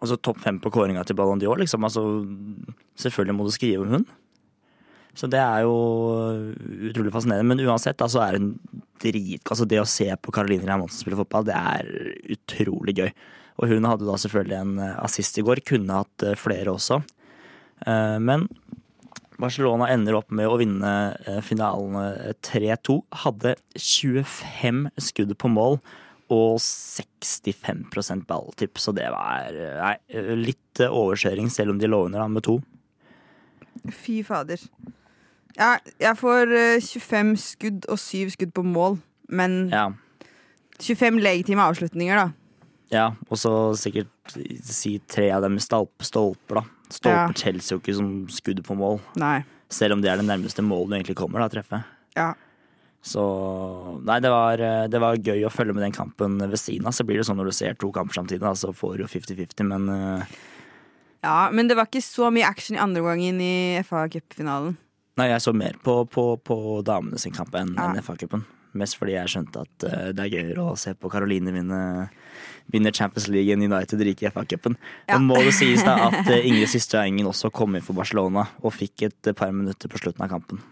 [0.01, 1.85] Altså topp fem på kåringa til Ballon d'Or, liksom.
[1.85, 2.03] Altså,
[2.99, 4.07] selvfølgelig må du skrive om hun.
[5.13, 5.75] Så det er jo
[6.89, 7.49] utrolig fascinerende.
[7.51, 8.55] Men uansett, da, så er hun
[9.03, 9.45] drit...
[9.45, 11.91] Altså det å se på Caroline Ramonsen spille fotball, det er
[12.33, 13.11] utrolig gøy.
[13.61, 15.61] Og hun hadde da selvfølgelig en eh, assist i går.
[15.69, 17.03] Kunne hatt eh, flere også.
[17.85, 18.49] Eh, Men
[19.43, 20.93] Barcelona ender opp med å vinne
[21.45, 21.97] finalen
[22.47, 23.01] 3-2.
[23.25, 25.81] Hadde 25 skudd på mål
[26.33, 32.05] og 65% balltipp, så det var eh, nei, litt eh, overkjøring, selv om de lå
[32.07, 32.59] under med to.
[33.92, 34.61] Fy fader.
[35.59, 39.90] Ja, jeg får eh, 25 skudd og 7 skudd på mål, men Ja,
[40.83, 42.31] 25 legitime avslutninger, da.
[42.92, 46.64] ja og så sikkert si tre av dem stolper, stolper, da.
[46.92, 47.37] Stolper Ja.
[47.38, 49.42] Chelsea jo ikke som skudd på mål, Nei.
[49.73, 51.83] selv om det er det nærmeste målet du egentlig kommer da, å treffe.
[52.16, 52.33] Ja.
[53.03, 53.23] Så
[54.07, 56.95] nei, det var, eh, det var gøy å følge med den kampen ved siden av.
[56.95, 59.67] Så blir det sånn når du ser to kamper samtidig, da, så får du 50-50,
[59.67, 60.38] men uh...
[61.27, 63.55] ja, men det var ikke så mye action i andre gangen i
[63.88, 64.77] FA Cup-finalen.
[65.19, 67.91] Nei, jeg så mer på, på, på damene sin kamp enn Ja.
[67.91, 68.47] enn FA-cupen.
[68.79, 71.81] Mest fordi jeg skjønte at uh, det er gøyere å se på Caroline vinne,
[72.73, 74.79] vinne Champions League enn United rike i FA-cupen.
[75.11, 75.19] Ja.
[75.19, 78.47] Og må det sies da at uh, Ingrid Systre Engen også kom inn for Barcelona
[78.62, 80.62] og fikk et par minutter på slutten av kampen.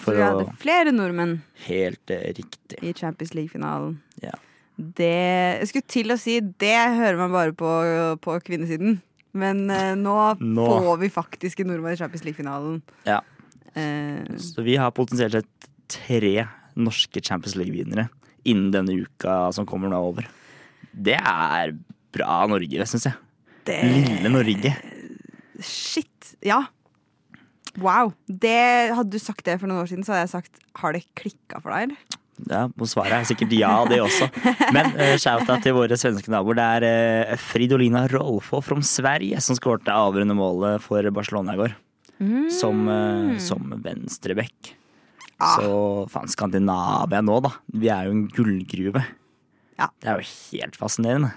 [0.00, 2.78] For vi å hadde flere nordmenn Helt eh, riktig.
[2.82, 3.98] i Champions League-finalen.
[4.24, 4.32] Ja.
[4.80, 5.10] Det
[5.60, 7.68] Jeg skulle til å si det hører man bare på,
[8.24, 8.98] på kvinnesiden.
[9.36, 10.64] Men eh, nå, Nå.
[10.66, 12.80] får vi faktisk en nordmann i Champions League-finalen.
[13.06, 13.20] Ja.
[13.74, 16.46] Eh, Så vi har potensielt sett tre
[16.80, 18.08] norske Champions League-vinnere
[18.48, 20.26] innen denne uka som kommer nå over.
[20.90, 21.74] Det er
[22.14, 23.14] bra Norge, syns jeg.
[23.68, 24.72] det Lille Norge.
[25.60, 26.32] Shit.
[26.42, 26.62] Ja.
[27.78, 28.14] Wow.
[28.26, 31.04] Det, hadde du sagt det for noen år siden, så hadde jeg sagt har det
[31.18, 32.18] klikka for deg, eller?
[32.48, 34.30] Ja, og Svaret er sikkert ja, det også.
[34.74, 36.56] Men uh, shout-out til våre svenske naboer.
[36.56, 41.76] Det er uh, Fridolina Rolfo fra Sverige som skårte avgjørende målet for Barcelona i går.
[42.52, 44.74] Som, uh, som venstreback.
[45.40, 45.56] Ah.
[45.56, 45.70] Så
[46.12, 47.54] faen, Skandinavia nå, da.
[47.72, 49.04] Vi er jo en gullgruve.
[49.80, 49.88] Ja.
[50.00, 51.32] Det er jo helt fascinerende.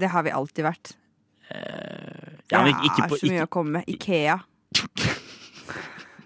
[0.00, 0.94] Det har vi alltid vært.
[1.50, 3.88] Ja, men det ikke, er på, så mye ikke, å komme med.
[3.90, 4.36] Ikea.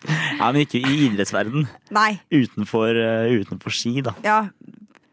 [0.40, 1.66] ja, men ikke i idrettsverden.
[1.94, 2.12] Nei.
[2.34, 4.14] Utenfor, eh, utenfor ski, da.
[4.24, 4.38] Ja,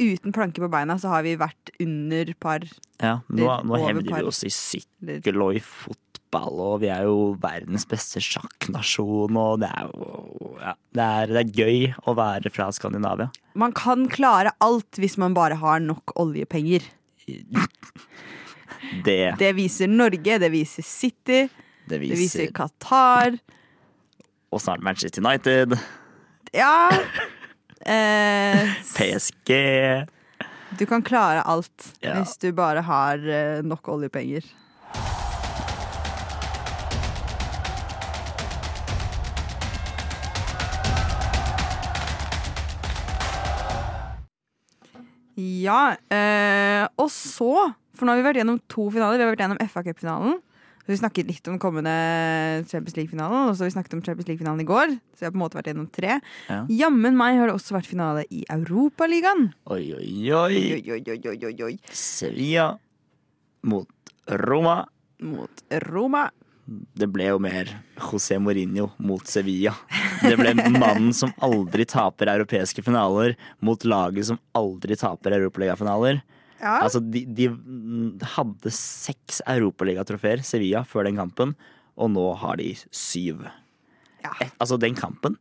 [0.02, 2.66] uten planke på beina så har vi vært under par.
[3.02, 7.34] Ja, nå, nå hevder vi oss i sykkel og i fotball, og vi er jo
[7.42, 12.52] verdens beste sjakknasjon, og det er jo ja, det, er, det er gøy å være
[12.54, 13.32] fra Skandinavia.
[13.58, 16.86] Man kan klare alt hvis man bare har nok oljepenger.
[19.06, 23.38] Det, Det viser Norge, det viser City, det det viser viser Qatar.
[24.52, 25.78] Og snart Manchester United,
[26.54, 26.90] Ja.
[27.82, 29.56] Eh, PSG
[30.78, 32.14] du kan klare alt Ja.
[32.20, 34.46] hvis du bare har eh, nok oljepenger.
[45.36, 47.52] Ja, eh, og så
[47.96, 49.18] For nå har vi vært gjennom to finaler.
[49.20, 50.40] Vi har vært gjennom FA Cup-finalen.
[50.82, 51.94] Så Vi snakket litt om kommende
[52.66, 54.96] Champions League-finalen, og så vi snakket om Champions League-finalen i går.
[55.14, 56.18] Så vi har på en måte vært gjennom tre.
[56.50, 56.62] Ja.
[56.82, 59.52] Jammen meg har det også vært finale i Europaligaen.
[59.70, 60.62] Oi, oi, oi.
[60.82, 61.74] Oi, oi, oi, oi, oi.
[61.94, 62.72] Sevilla
[63.70, 64.82] mot Roma.
[65.22, 66.30] Mot Roma.
[66.72, 69.74] Det ble jo mer José Mourinho mot Sevilla.
[70.22, 76.22] Det ble mannen som aldri taper europeiske finaler, mot laget som aldri taper europaligafinaler.
[76.62, 76.78] Ja.
[76.86, 77.50] Altså, de, de
[78.36, 81.56] hadde seks europaligatrofeer, Sevilla, før den kampen,
[81.98, 83.48] og nå har de syv.
[84.22, 85.40] Et, altså, den kampen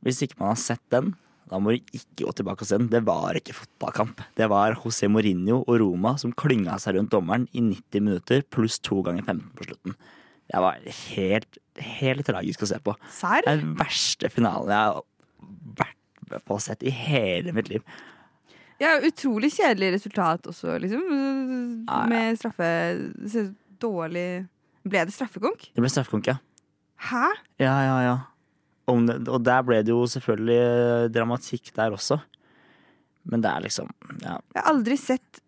[0.00, 1.12] Hvis ikke man har sett den,
[1.48, 2.90] da må du ikke gå tilbake og se den.
[2.92, 4.20] Det var ikke fotballkamp.
[4.38, 8.78] Det var José Mourinho og Roma som klynga seg rundt dommeren i 90 minutter pluss
[8.84, 9.96] to ganger 15 på slutten.
[10.48, 11.58] Det var helt,
[11.98, 12.94] helt tragisk å se på.
[13.12, 13.44] Sær?
[13.48, 15.02] Den verste finalen jeg har
[15.82, 17.84] vært på å sett i hele mitt liv.
[18.78, 21.02] Ja, utrolig kjedelig resultat også, liksom.
[22.10, 22.68] Med straffe
[23.26, 24.46] så Dårlig
[24.88, 25.68] Ble det straffekonk?
[25.74, 26.38] Det ble straffekonk, ja.
[27.08, 27.26] Hæ?
[27.62, 28.16] Ja, ja, ja.
[28.88, 32.18] Og der ble det jo selvfølgelig eh, dramatikk der også.
[33.28, 33.90] Men det er liksom
[34.22, 34.38] ja.
[34.54, 35.42] Jeg har aldri sett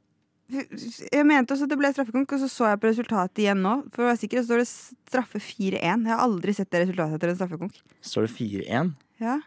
[0.50, 3.76] Jeg mente også at det ble straffekonk, og så så jeg på resultatet igjen nå.
[3.94, 5.78] For å være sikker, så står det straffe 4-1.
[5.78, 7.78] Jeg har aldri sett det resultatet etter en straffekonk.
[8.04, 8.90] Står det 4-1?
[9.22, 9.38] Ja.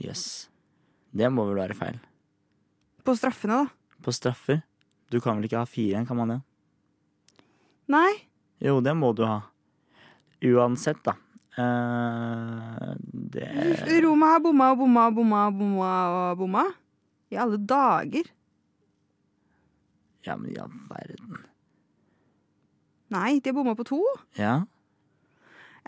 [0.00, 0.28] Jøss.
[1.10, 1.98] Det må vel være feil.
[3.04, 4.00] På straffene, da.
[4.04, 4.62] På straffer?
[5.10, 6.38] Du kan vel ikke ha 4-1, kan man det?
[7.90, 8.10] Nei.
[8.62, 9.40] Jo, det må du ha.
[10.46, 11.16] Uansett, da.
[11.58, 13.48] Uh, det
[14.04, 16.66] Roma har bomma og bomma og bomma og bomma og bomma.
[17.30, 18.30] I alle dager.
[20.26, 21.46] Ja, men i all verden.
[23.10, 24.00] Nei, de har bomma på to.
[24.38, 24.60] Ja.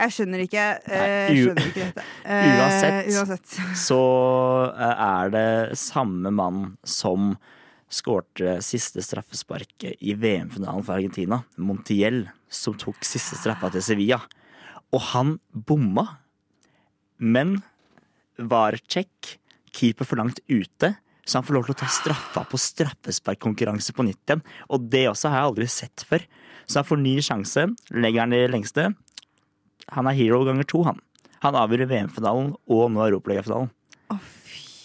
[0.03, 0.67] Jeg skjønner ikke.
[0.91, 2.05] eh, Jeg skjønner ikke dette.
[2.33, 3.57] Eh, Uansett, uansett.
[3.87, 3.99] så
[4.75, 7.33] eh, er det samme mann som
[7.93, 14.21] skårte siste straffesparket i VM-finalen for Argentina, Montiel, som tok siste straffa til Sevilla.
[14.97, 16.07] Og han bomma,
[17.21, 17.59] men
[18.39, 19.37] var check,
[19.77, 20.95] keeper for langt ute,
[21.29, 24.43] så han får lov til å ta straffa på straffesparkkonkurranse på nytt igjen.
[24.73, 26.25] Og det også har jeg aldri sett før.
[26.67, 28.89] Så han får ny sjanse, legger han i lengste.
[29.93, 31.01] Han er hero ganger to, han.
[31.43, 33.71] Han avgjør VM-finalen og nå Europaligafinalen.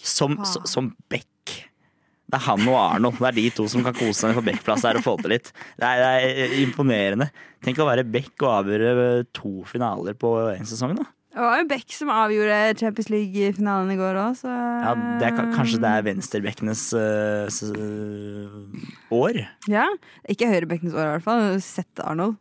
[0.07, 0.45] Som, faen.
[0.47, 1.27] som, som back.
[2.27, 3.11] Det er han og Arno.
[3.15, 5.51] Det er de to som kan kose seg på backplass her og få til litt.
[5.79, 7.29] Det er, det er imponerende.
[7.63, 11.07] Tenk å være back og avgjøre to finaler på én sesong, da.
[11.37, 15.35] Det var jo Beck som avgjorde Champions League-finalen i går òg, så Ja, det er,
[15.53, 17.45] kanskje det er venstrebekkenes uh,
[19.13, 19.43] år.
[19.69, 19.85] Ja.
[20.25, 21.45] Ikke høyrebekkenes år, i hvert fall.
[21.61, 22.39] Sett Arnold.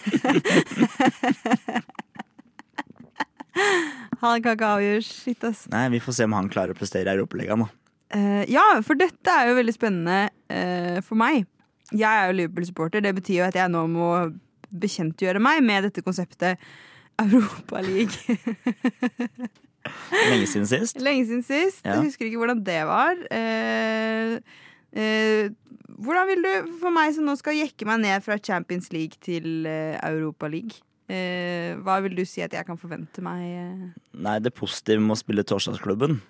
[4.20, 5.64] Han kan ikke avgjøre shit, ass.
[5.72, 7.68] Nei, vi får se om han klarer å prestere i Europaligaen, da.
[8.10, 10.18] Uh, ja, for dette er jo veldig spennende
[10.50, 11.46] uh, for meg.
[11.90, 13.02] Jeg er jo Liverpool-supporter.
[13.04, 14.10] Det betyr jo at jeg nå må
[14.70, 16.60] bekjentgjøre meg med dette konseptet
[17.20, 18.36] Europaliga.
[20.30, 21.00] Lenge siden sist.
[21.00, 21.84] Lenge siden sist.
[21.84, 21.96] Ja.
[21.96, 23.16] Jeg husker ikke hvordan det var.
[23.32, 24.38] Eh,
[24.92, 25.50] eh,
[26.00, 29.66] hvordan vil du, for meg som nå skal jekke meg ned fra Champions League til
[29.68, 29.98] eh,
[30.48, 33.44] League eh, hva vil du si at jeg kan forvente meg?
[33.44, 34.02] Eh?
[34.22, 36.20] Nei, det positive med å spille Torsdagsklubben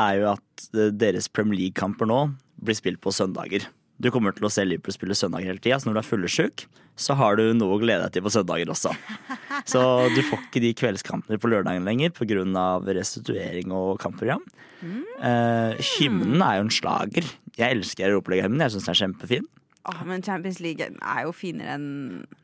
[0.00, 2.24] er jo at eh, deres Premier League-kamper nå
[2.62, 3.66] blir spilt på søndager.
[4.02, 6.64] Du kommer til å se Liverpool spille søndager hele tida, så når du er fullesjuk,
[6.98, 8.92] så har du noe å glede deg til på søndager også.
[9.68, 12.42] Så du får ikke de kveldskampene på lørdagen lenger pga.
[12.98, 14.42] restituering og kampprogram.
[14.82, 17.28] Eh, hymnen er jo en slager.
[17.54, 18.64] Jeg elsker Europaliga-hymnen.
[18.64, 19.46] Jeg syns den er kjempefin.
[19.92, 21.86] Åh, men Champions League er jo finere enn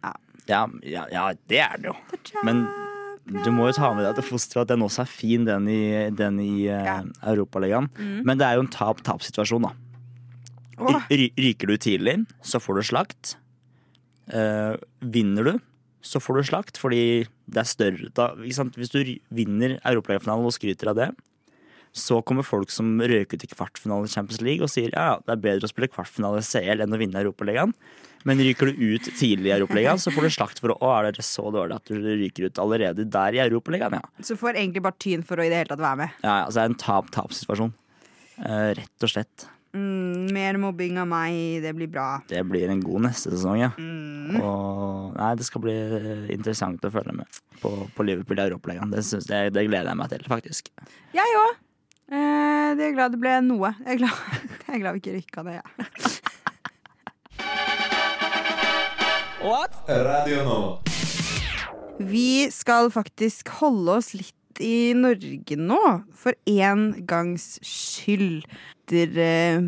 [0.02, 0.14] ja.
[0.48, 1.96] Ja, ja, ja, det er det jo.
[2.46, 2.64] Men
[3.44, 5.82] du må jo ta med deg til fosteret at den også er fin, den i,
[6.14, 7.90] den i eh, Europaligaen.
[7.98, 8.22] Mm.
[8.24, 9.74] Men det er jo en tap-tap-situasjon, da.
[10.78, 13.36] Ryker du tidlig, så får du slakt.
[14.28, 15.54] Eh, vinner du,
[16.04, 18.32] så får du slakt, fordi det er større da?
[18.38, 19.00] Hvis du
[19.34, 21.08] vinner Europaligafinalen og skryter av det,
[21.96, 25.16] så kommer folk som røk ut i kvartfinale i Champions League og sier ja, ja,
[25.24, 27.72] det er bedre å spille kvartfinale i CL enn å vinne Europaligaen.
[28.28, 31.12] Men ryker du ut tidlig i Europaligaen, så får du slakt for å å, er
[31.16, 34.24] det så dårlig at du ryker ut allerede der i Europaligaen, ja.
[34.24, 36.18] Så får egentlig bare tyn for å i det hele tatt være med.
[36.22, 37.72] Ja, altså det er en tap-tap-situasjon.
[38.38, 39.48] Eh, rett og slett.
[39.76, 42.22] Mm, mer mobbing av meg, det blir bra.
[42.30, 43.70] Det blir en god neste sesong, ja.
[43.76, 44.40] Mm.
[44.40, 45.76] Og nei, det skal bli
[46.34, 48.92] interessant å følge med på, på Liverpool i Europaligaen.
[48.94, 50.72] Det, det, det gleder jeg meg til, faktisk.
[51.16, 51.60] Jeg òg.
[52.08, 53.74] Eh, det er glad det ble noe.
[53.84, 54.16] Jeg er glad,
[54.64, 55.64] jeg er glad vi ikke rykka det, jeg.
[59.88, 60.58] Radio nå.
[61.98, 65.78] Vi skal faktisk holde oss litt i Norge nå,
[66.14, 68.44] for en gangs skyld.
[68.88, 69.58] Etter eh,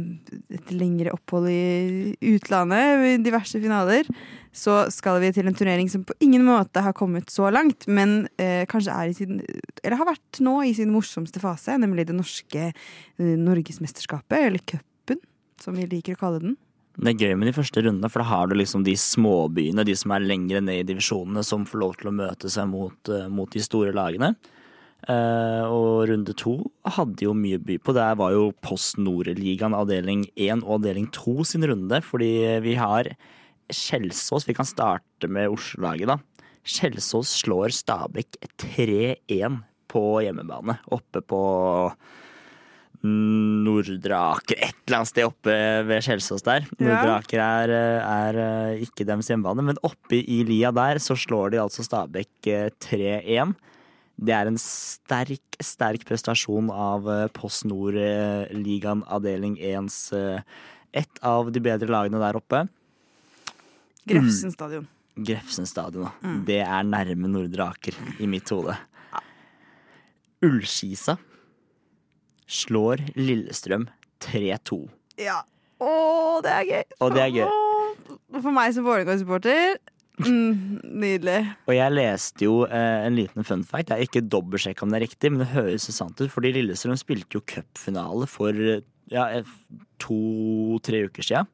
[0.57, 4.09] et lengre opphold i utlandet, i diverse finaler,
[4.53, 8.31] så skal vi til en turnering som på ingen måte har kommet så langt, men
[8.41, 9.43] eh, kanskje er i sin
[9.85, 15.21] Eller har vært nå i sin morsomste fase, nemlig det norske eh, norgesmesterskapet, eller cupen,
[15.61, 16.57] som vi liker å kalle den.
[16.97, 19.95] Det er gøy med de første rundene, for da har du liksom de småbyene, de
[19.97, 23.29] som er lengre ned i divisjonene, som får lov til å møte seg mot, eh,
[23.29, 24.35] mot de store lagene.
[25.09, 26.59] Eh, og runde to
[26.97, 27.95] hadde jo mye by på.
[27.97, 32.33] Der var jo Post Nord-ligaen avdeling 1 og avdeling 2 sin runde, fordi
[32.65, 33.09] vi har
[33.71, 34.49] Kjelsås.
[34.49, 36.19] Vi kan starte med Oslo-laget, da.
[36.67, 41.41] Kjelsås slår Stabæk 3-1 på hjemmebane, oppe på
[43.01, 45.55] Nordre Aker, et eller annet sted oppe
[45.89, 46.67] ved Kjelsås der.
[46.77, 47.73] Nordre Aker er,
[48.05, 52.51] er eh, ikke deres hjemmebane, men oppe i lia der så slår de altså Stabæk
[52.53, 53.57] eh, 3-1.
[54.21, 60.43] Det er en sterk, sterk prestasjon av eh, Post Nord-ligaen avdeling 1s eh,
[60.93, 62.65] et av de bedre lagene der oppe.
[64.11, 64.89] Grefsen stadion.
[65.17, 66.13] Grefsen stadion, da.
[66.25, 66.39] Mm.
[66.49, 68.77] Det er nærme Nordre Aker i mitt hode.
[70.45, 71.17] Ullskisa
[72.51, 73.87] slår Lillestrøm
[74.25, 74.83] 3-2.
[75.21, 75.41] Ja.
[75.81, 75.91] Å,
[76.45, 76.83] det er gøy!
[77.01, 77.53] Og det er gøy.
[78.41, 79.79] For meg som Vålerenga-supporter,
[80.27, 81.39] mm, nydelig.
[81.69, 83.91] Og jeg leste jo eh, en liten fun fact.
[83.91, 86.31] Jeg har ikke dobbeltsjekka om det er riktig, men det høres sant ut.
[86.33, 89.49] Fordi Lillestrøm spilte jo cupfinale for eh, ja, eh,
[90.03, 91.45] to-tre uker sia.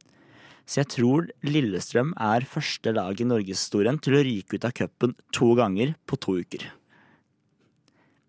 [0.66, 5.14] Så jeg tror Lillestrøm er første lag i norgeshistorien til å ryke ut av cupen
[5.34, 6.66] to ganger på to uker.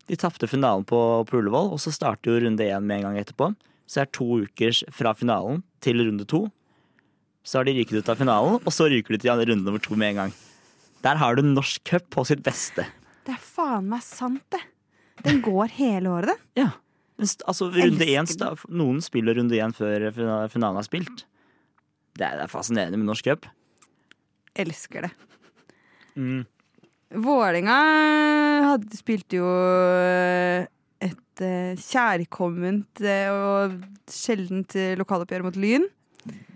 [0.08, 0.98] De tapte finalen på,
[1.28, 3.50] på Ullevål, og så starter jo runde én med en gang etterpå.
[3.88, 6.46] Så det er to uker fra finalen til runde to.
[7.48, 9.96] Så har de ryket ut av finalen, og så ryker de til runde nummer to
[9.96, 10.34] med en gang.
[11.06, 12.84] Der har du norsk cup på sitt beste.
[13.24, 14.60] Det er faen meg sant, det.
[15.24, 16.44] Den går hele året, den.
[16.60, 16.68] Ja.
[17.48, 18.28] Altså, runde én,
[18.68, 21.24] noen spiller runde én før finalen er spilt.
[22.18, 23.48] Det er, det er fascinerende med norsk cup.
[24.58, 25.14] Elsker det.
[26.20, 26.44] Mm.
[27.24, 27.78] Vålinga
[28.74, 29.50] hadde, spilte jo
[31.00, 33.78] et eh, kjærkomment eh, og
[34.12, 35.88] sjeldent eh, lokaloppgjør mot Lyn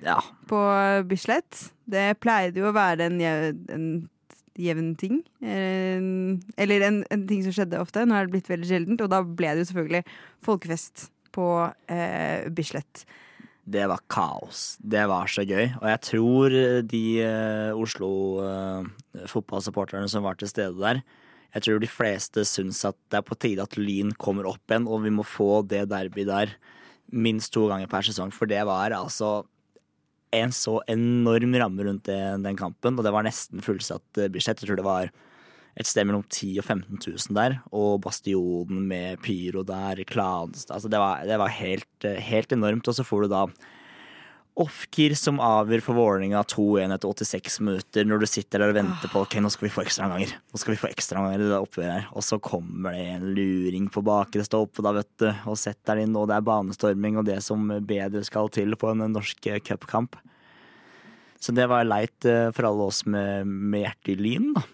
[0.03, 0.19] Ja.
[0.51, 0.59] på
[1.07, 1.71] Bislett.
[1.87, 4.11] Det pleide jo å være en, en
[4.59, 5.23] jevn ting.
[5.41, 6.01] Eh,
[6.61, 8.07] Eller en, en ting som skjedde ofte.
[8.07, 10.05] Nå er det blitt veldig sjeldent, og da ble det jo selvfølgelig
[10.45, 10.97] folkefest
[11.33, 11.47] på
[11.89, 13.05] eh, Bislett.
[13.63, 14.75] Det var kaos.
[14.83, 15.71] Det var så gøy.
[15.79, 16.51] Og jeg tror
[16.91, 20.99] de eh, Oslo-fotballsupporterne som var til stede der,
[21.53, 24.89] jeg tror de fleste syns at det er på tide at Lyn kommer opp igjen,
[24.89, 26.49] og vi må få det derby der
[27.13, 28.33] minst to ganger per sesong.
[28.33, 29.45] For det var altså
[30.33, 34.65] en så enorm ramme rundt det, den kampen, og det var nesten fullsatt budsjett Bislett.
[34.65, 35.13] Jeg tror det var
[35.81, 40.91] et sted mellom 10 og 15 000 der, og Bastionen med pyro der, Klanstad altså
[40.93, 42.89] det, det var helt, eh, helt enormt.
[42.89, 43.47] Og så får du da
[44.61, 49.09] Ofkir som avgjør for Vålerenga 2-1 etter 86 minutter, når du sitter der og venter
[49.09, 50.35] på ok, nå skal vi få ekstraomganger.
[50.53, 52.11] Nå skal vi få ekstraomganger i det oppgjøret her.
[52.13, 56.11] Og så kommer det en luring på bakre stolpe, da, vet du, og setter den
[56.11, 59.63] inn, og det er banestorming og det som bedre skal til på en norsk eh,
[59.65, 60.21] cupkamp.
[61.41, 64.67] Så det var leit eh, for alle oss med, med hjertet i lyn, da.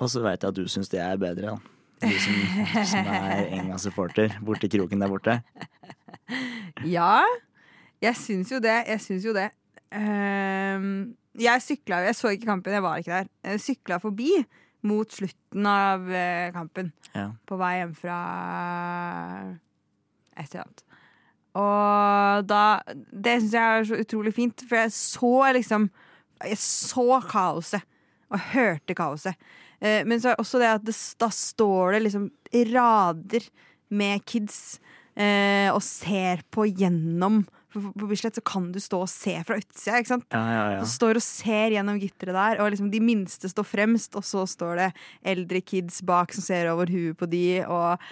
[0.00, 1.74] Og så veit jeg at du syns det er bedre, da.
[2.00, 2.40] Du som,
[2.90, 5.42] som er Enga-supporter borti kroken der borte.
[6.88, 7.22] Ja,
[8.04, 8.78] jeg syns jo det.
[8.88, 9.48] Jeg syns jo det.
[9.94, 13.30] Ehm, jeg sykla jeg så ikke kampen, jeg var ikke der.
[13.50, 14.30] Jeg sykla forbi
[14.84, 16.92] mot slutten av eh, kampen.
[17.14, 17.30] Ja.
[17.46, 18.18] På vei hjem fra
[20.34, 20.84] et eller annet.
[21.54, 25.90] Og da Det syns jeg er så utrolig fint, for jeg så liksom
[26.42, 27.84] Jeg så kaoset.
[28.34, 29.36] Og hørte kaoset.
[29.80, 32.30] Eh, men så er også det at det, da står det liksom
[32.74, 33.46] rader
[33.94, 34.80] med kids
[35.14, 37.44] eh, og ser på gjennom
[37.74, 39.98] på, Bislett så kan du stå og se fra utsida.
[40.00, 40.26] ikke sant?
[40.32, 40.84] Ja, ja, ja.
[40.84, 44.46] Så står og ser gjennom gitteret der, og liksom de minste står fremst, og så
[44.48, 44.90] står det
[45.34, 48.02] eldre kids bak som ser over huet på de, og,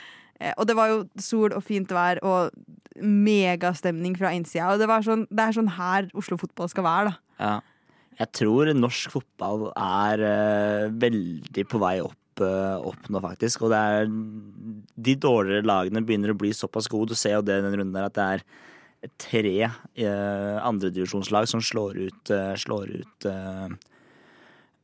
[0.41, 2.55] eh, og det var jo sol og fint vær og
[3.01, 4.73] megastemning fra innsida.
[4.73, 7.21] Og det, var sånn, det er sånn her Oslo fotball skal være, da.
[7.43, 7.59] Ja.
[8.19, 13.65] Jeg tror norsk fotball er uh, veldig på vei opp, eh, opp nå, faktisk.
[13.65, 14.11] Og det er
[15.09, 17.15] De dårligere lagene begynner å bli såpass gode.
[17.15, 18.45] Du ser jo det i den runden der at det er
[19.19, 23.75] tre uh, andredivisjonslag som slår ut, eh, slår ut eh,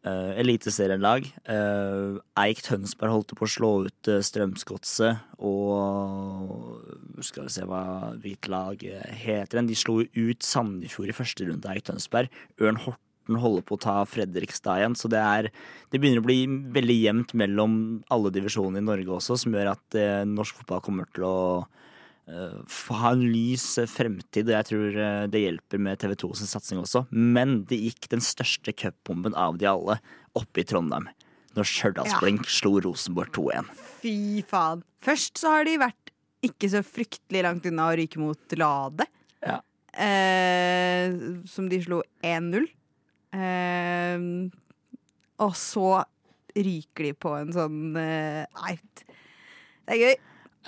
[0.07, 1.29] uh, eliteserielag.
[1.47, 7.83] Uh, Eik Tønsberg holdt på å slå ut uh, Strømsgodset, og skal vi se hva
[8.23, 8.83] hvitt lag
[9.23, 9.63] heter.
[9.67, 12.33] De slo ut Sandefjord i første runde, Eik Tønsberg.
[12.63, 15.53] Ørn Horten holder på å ta Fredrikstad igjen, så det er
[15.89, 16.43] Det begynner å bli
[16.75, 21.07] veldig jevnt mellom alle divisjonene i Norge også, som gjør at uh, norsk fotball kommer
[21.15, 21.39] til å
[22.29, 26.83] ha en lys fremtid, og jeg tror uh, det hjelper med TV 2 sin satsing
[26.83, 27.07] også.
[27.13, 29.99] Men det gikk den største cupbomben av de alle
[30.39, 31.09] oppe i Trondheim.
[31.57, 33.73] Når Stjørdalsblink slo Rosenborg 2-1.
[34.03, 34.17] Fy
[34.47, 34.85] faen.
[35.03, 36.13] Først så har de vært
[36.45, 39.09] ikke så fryktelig langt unna å ryke mot Lade.
[39.43, 39.59] Ja.
[39.91, 41.17] Eh,
[41.51, 42.69] som de slo 1-0.
[43.35, 44.29] Eh,
[45.43, 45.89] og så
[46.59, 48.79] ryker de på en sånn eh, Nei,
[49.89, 50.17] det er gøy.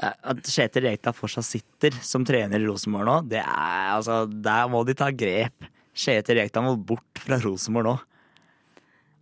[0.00, 4.70] Eh, At Kjetil Rekdal fortsatt sitter som trener i Rosenborg nå, det er altså Der
[4.72, 5.68] må de ta grep.
[5.96, 7.96] Kjetil Rekdal må bort fra Rosenborg nå.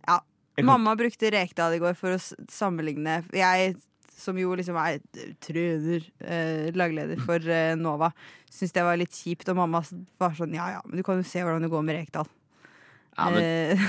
[0.07, 0.19] Ja.
[0.63, 2.19] Mamma brukte Rekdal i går for å
[2.51, 3.75] sammenligne Jeg
[4.19, 4.97] som jo liksom er
[5.39, 8.09] trener, eh, lagleder for eh, Nova,
[8.51, 9.47] syntes det var litt kjipt.
[9.47, 9.79] Og mamma
[10.19, 12.27] var sånn ja ja, men du kan jo se hvordan det går med Rekdal.
[13.15, 13.85] Ja, men Eh,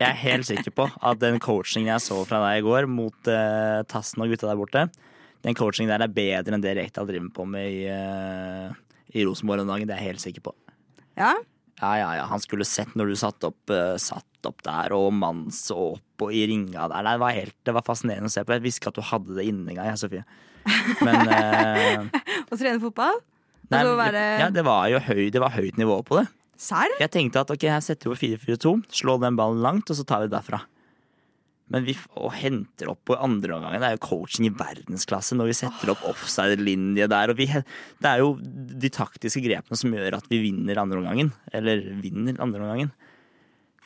[0.00, 3.30] jeg er helt sikker på at den coachingen jeg så fra deg i går mot
[3.30, 4.86] eh, Tassen og gutta der borte,
[5.46, 8.68] den coachingen der er bedre enn det Rekdal driver på med i, uh,
[9.14, 9.88] i Rosenborg om dagen.
[9.88, 10.56] Det er jeg helt sikker på.
[11.20, 11.34] ja.
[11.80, 12.24] Ja, ja, ja.
[12.28, 16.24] Han skulle sett når du satt opp, uh, satt opp der, og mannen så opp
[16.26, 17.06] og i ringa der.
[17.06, 18.52] Det var, helt, det var fascinerende å se på.
[18.52, 20.26] Jeg visste ikke at du hadde det inni deg, jeg, Sofie.
[21.00, 22.20] Men uh,
[22.52, 23.22] Å trene fotball?
[23.70, 26.26] nei, Altså være ja, det var jo høy, det var høyt nivå på det.
[26.60, 26.92] Serr?
[27.00, 30.20] Jeg tenkte at ok, her setter vi 4-4-2, slår den ballen langt, og så tar
[30.20, 30.60] vi det derfra.
[31.70, 33.82] Men vi og henter opp på andre omgangen.
[33.82, 37.30] Det er jo coaching i verdensklasse når vi setter opp offside-linje der.
[37.30, 41.30] Og vi, det er jo de taktiske grepene som gjør at vi vinner andre omgangen.
[41.54, 42.92] Eller vinner andre omgangen.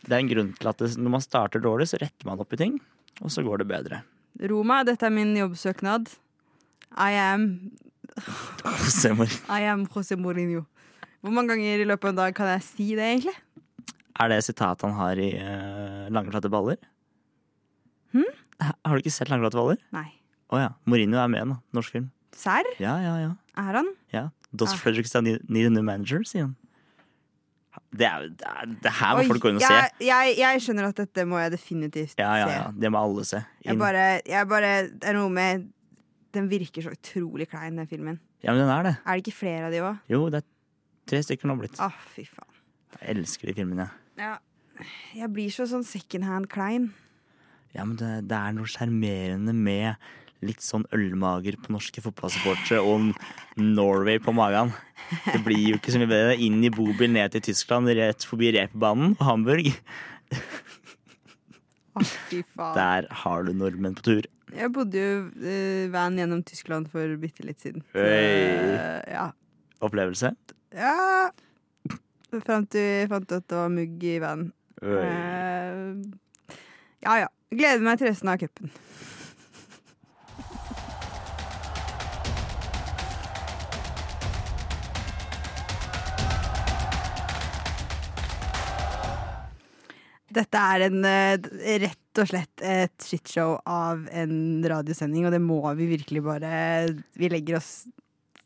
[0.05, 2.53] Det er en grunn til at det, når man starter dårlig, så retter man opp
[2.53, 2.77] i ting,
[3.23, 4.03] og så går det bedre.
[4.51, 6.11] Roma, dette er min jobbsøknad.
[7.01, 7.47] I am
[8.85, 9.45] José Mourinho.
[9.49, 10.65] I am José Mourinho.
[11.25, 13.37] Hvor mange ganger i løpet av en dag kan jeg si det, egentlig?
[14.21, 16.79] Er det sitatet han har i uh, Langflate baller?
[18.15, 19.79] Har du ikke sett Langflate baller?
[19.95, 20.09] Nei.
[20.55, 20.69] Å ja.
[20.87, 22.11] Mourinho er med nå, norsk film.
[22.37, 22.67] Serr?
[22.83, 23.31] Ja, ja, ja.
[23.61, 23.89] Er han?
[24.15, 24.29] Ja.
[24.55, 24.79] Does Ah.
[24.79, 26.55] Fredrikstad need need a new manager, sier han.
[27.95, 29.75] Det, er, det, er, det her må Oi, folk gå inn og se.
[29.75, 32.55] jeg, jeg, jeg skjønner at dette må jeg definitivt Ja, ja, se.
[32.61, 32.67] ja.
[32.85, 33.41] Det må alle se.
[33.67, 35.65] Jeg bare, jeg bare Det er noe med
[36.35, 38.21] Den virker så utrolig klein, den filmen.
[38.47, 38.95] Ja, men den er det.
[39.03, 39.99] Er det ikke flere av de òg?
[40.11, 40.47] Jo, det er
[41.11, 41.79] tre stykker nå blitt.
[41.83, 42.51] Å, fy faen.
[43.01, 43.87] Jeg elsker de filmene.
[44.19, 44.37] Ja.
[45.15, 46.93] Jeg blir så sånn second hand klein.
[47.75, 49.99] Ja, men det, det er noe sjarmerende med
[50.45, 53.15] litt sånn ølmager på norske fotballsupportere og
[53.61, 54.73] Norway på magen.
[55.27, 56.37] Det blir jo ikke så mye bedre.
[56.41, 59.73] Inn i bobil ned til Tyskland, rett forbi reperbanen og Hamburg.
[62.75, 64.29] Der har du nordmenn på tur.
[64.55, 67.83] Jeg bodde jo uh, van gjennom Tyskland for bitte litt siden.
[67.99, 69.31] Eh, ja.
[69.85, 70.35] Opplevelse?
[70.75, 71.31] ja.
[72.43, 74.49] Fram til jeg fant ut at det var mugg i vanen.
[74.83, 75.03] Oi.
[75.07, 76.57] Eh,
[77.07, 77.29] ja ja.
[77.55, 78.73] Gleder meg til resten av cupen.
[90.35, 91.37] Dette er en, eh,
[91.85, 96.55] rett og slett et shitshow av en radiosending, og det må vi virkelig bare
[97.15, 97.87] Vi legger oss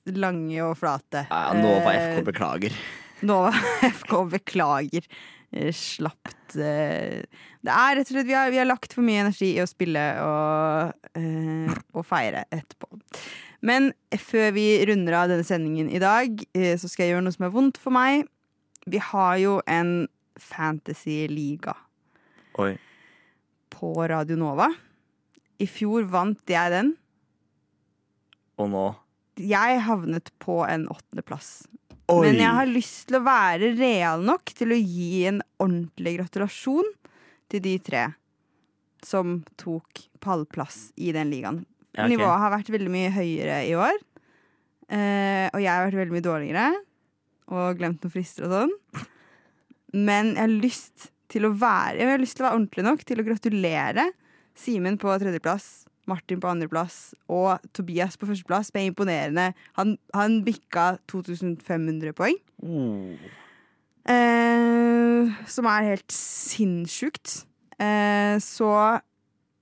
[0.09, 1.27] lange og flate.
[1.31, 2.77] Ja, Nova Eh, FK beklager.
[3.23, 3.53] Nova
[4.01, 5.05] FK beklager.
[5.51, 7.25] Eh, Slapt eh,
[7.65, 9.69] Det er rett og slett Vi har, vi har lagt for mye energi i å
[9.69, 12.91] spille og, eh, og feire etterpå.
[13.65, 13.91] Men
[14.21, 16.37] før vi runder av denne sendingen i dag,
[16.79, 18.29] så skal jeg gjøre noe som er vondt for meg.
[18.87, 20.07] Vi har jo en
[20.39, 21.75] fantasy-liga
[23.75, 24.69] på Radio Nova.
[25.59, 26.93] I fjor vant jeg den.
[28.63, 28.87] Og nå
[29.43, 31.67] Jeg havnet på en åttendeplass.
[32.09, 32.21] Oi.
[32.25, 36.89] Men jeg har lyst til å være real nok til å gi en ordentlig gratulasjon
[37.53, 38.07] til de tre
[39.05, 41.63] som tok pallplass i den ligaen.
[41.93, 42.15] Ja, okay.
[42.15, 43.99] Nivået har vært veldig mye høyere i år,
[44.89, 46.69] Uh, og jeg har vært veldig mye dårligere.
[47.53, 49.05] og glemt noen frister og sånn.
[49.93, 53.05] Men jeg har lyst til å være Jeg har lyst til å være ordentlig nok
[53.09, 54.05] til å gratulere
[54.57, 60.97] Simen på tredjeplass, Martin på andreplass og Tobias på førsteplass med imponerende Han, han bikka
[61.11, 62.39] 2500 poeng.
[64.09, 67.43] Eh, som er helt sinnssykt.
[67.79, 68.73] Eh, så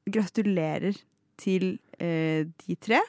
[0.07, 0.97] gratulerer
[1.41, 3.03] til eh, de tre.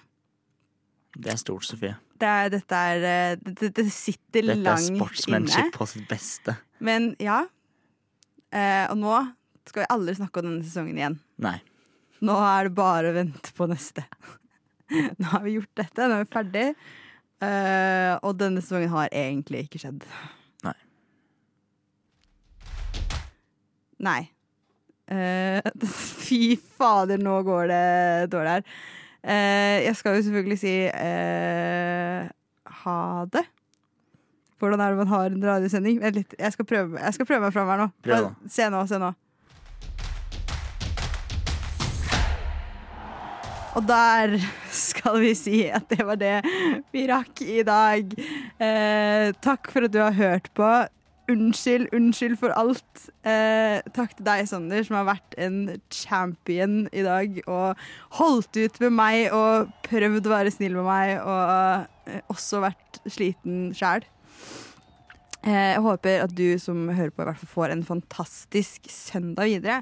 [1.18, 1.96] Det er stort, Sofie.
[2.18, 5.70] Det, er, dette er eh, det, det sitter Dette er langt inne.
[5.74, 6.58] på sitt beste.
[6.80, 7.44] Men ja.
[8.54, 9.16] Eh, og nå
[9.68, 11.18] skal vi aldri snakke om denne sesongen igjen.
[11.44, 11.58] Nei.
[12.26, 14.06] Nå er det bare å vente på neste.
[15.20, 16.68] Nå har vi gjort dette, nå er vi ferdig.
[17.38, 20.06] Uh, og denne sesongen har egentlig ikke skjedd.
[20.66, 20.78] Nei.
[24.08, 24.22] Nei.
[25.12, 25.60] Uh,
[26.26, 27.84] fy fader, nå går det
[28.34, 28.66] dårlig her.
[29.28, 30.74] Uh, jeg skal jo selvfølgelig si
[32.88, 32.98] ha
[33.36, 33.46] det.
[34.58, 36.02] Hvordan er det man har en radiosending?
[36.02, 37.90] Vent litt, jeg skal prøve, jeg skal prøve meg fram her nå.
[38.08, 38.32] Prøv.
[38.50, 39.14] Se nå, se nå.
[43.78, 44.40] Og der
[44.74, 46.42] skal vi si at det var det
[46.94, 48.14] vi rakk i dag.
[48.58, 50.70] Eh, takk for at du har hørt på.
[51.28, 53.04] Unnskyld, unnskyld for alt.
[53.28, 55.60] Eh, takk til deg, Sander, som har vært en
[55.94, 57.78] champion i dag og
[58.18, 63.02] holdt ut med meg og prøvd å være snill med meg og eh, også vært
[63.12, 64.08] sliten sjæl.
[65.44, 69.52] Eh, jeg håper at du som hører på, i hvert fall får en fantastisk søndag
[69.52, 69.82] videre.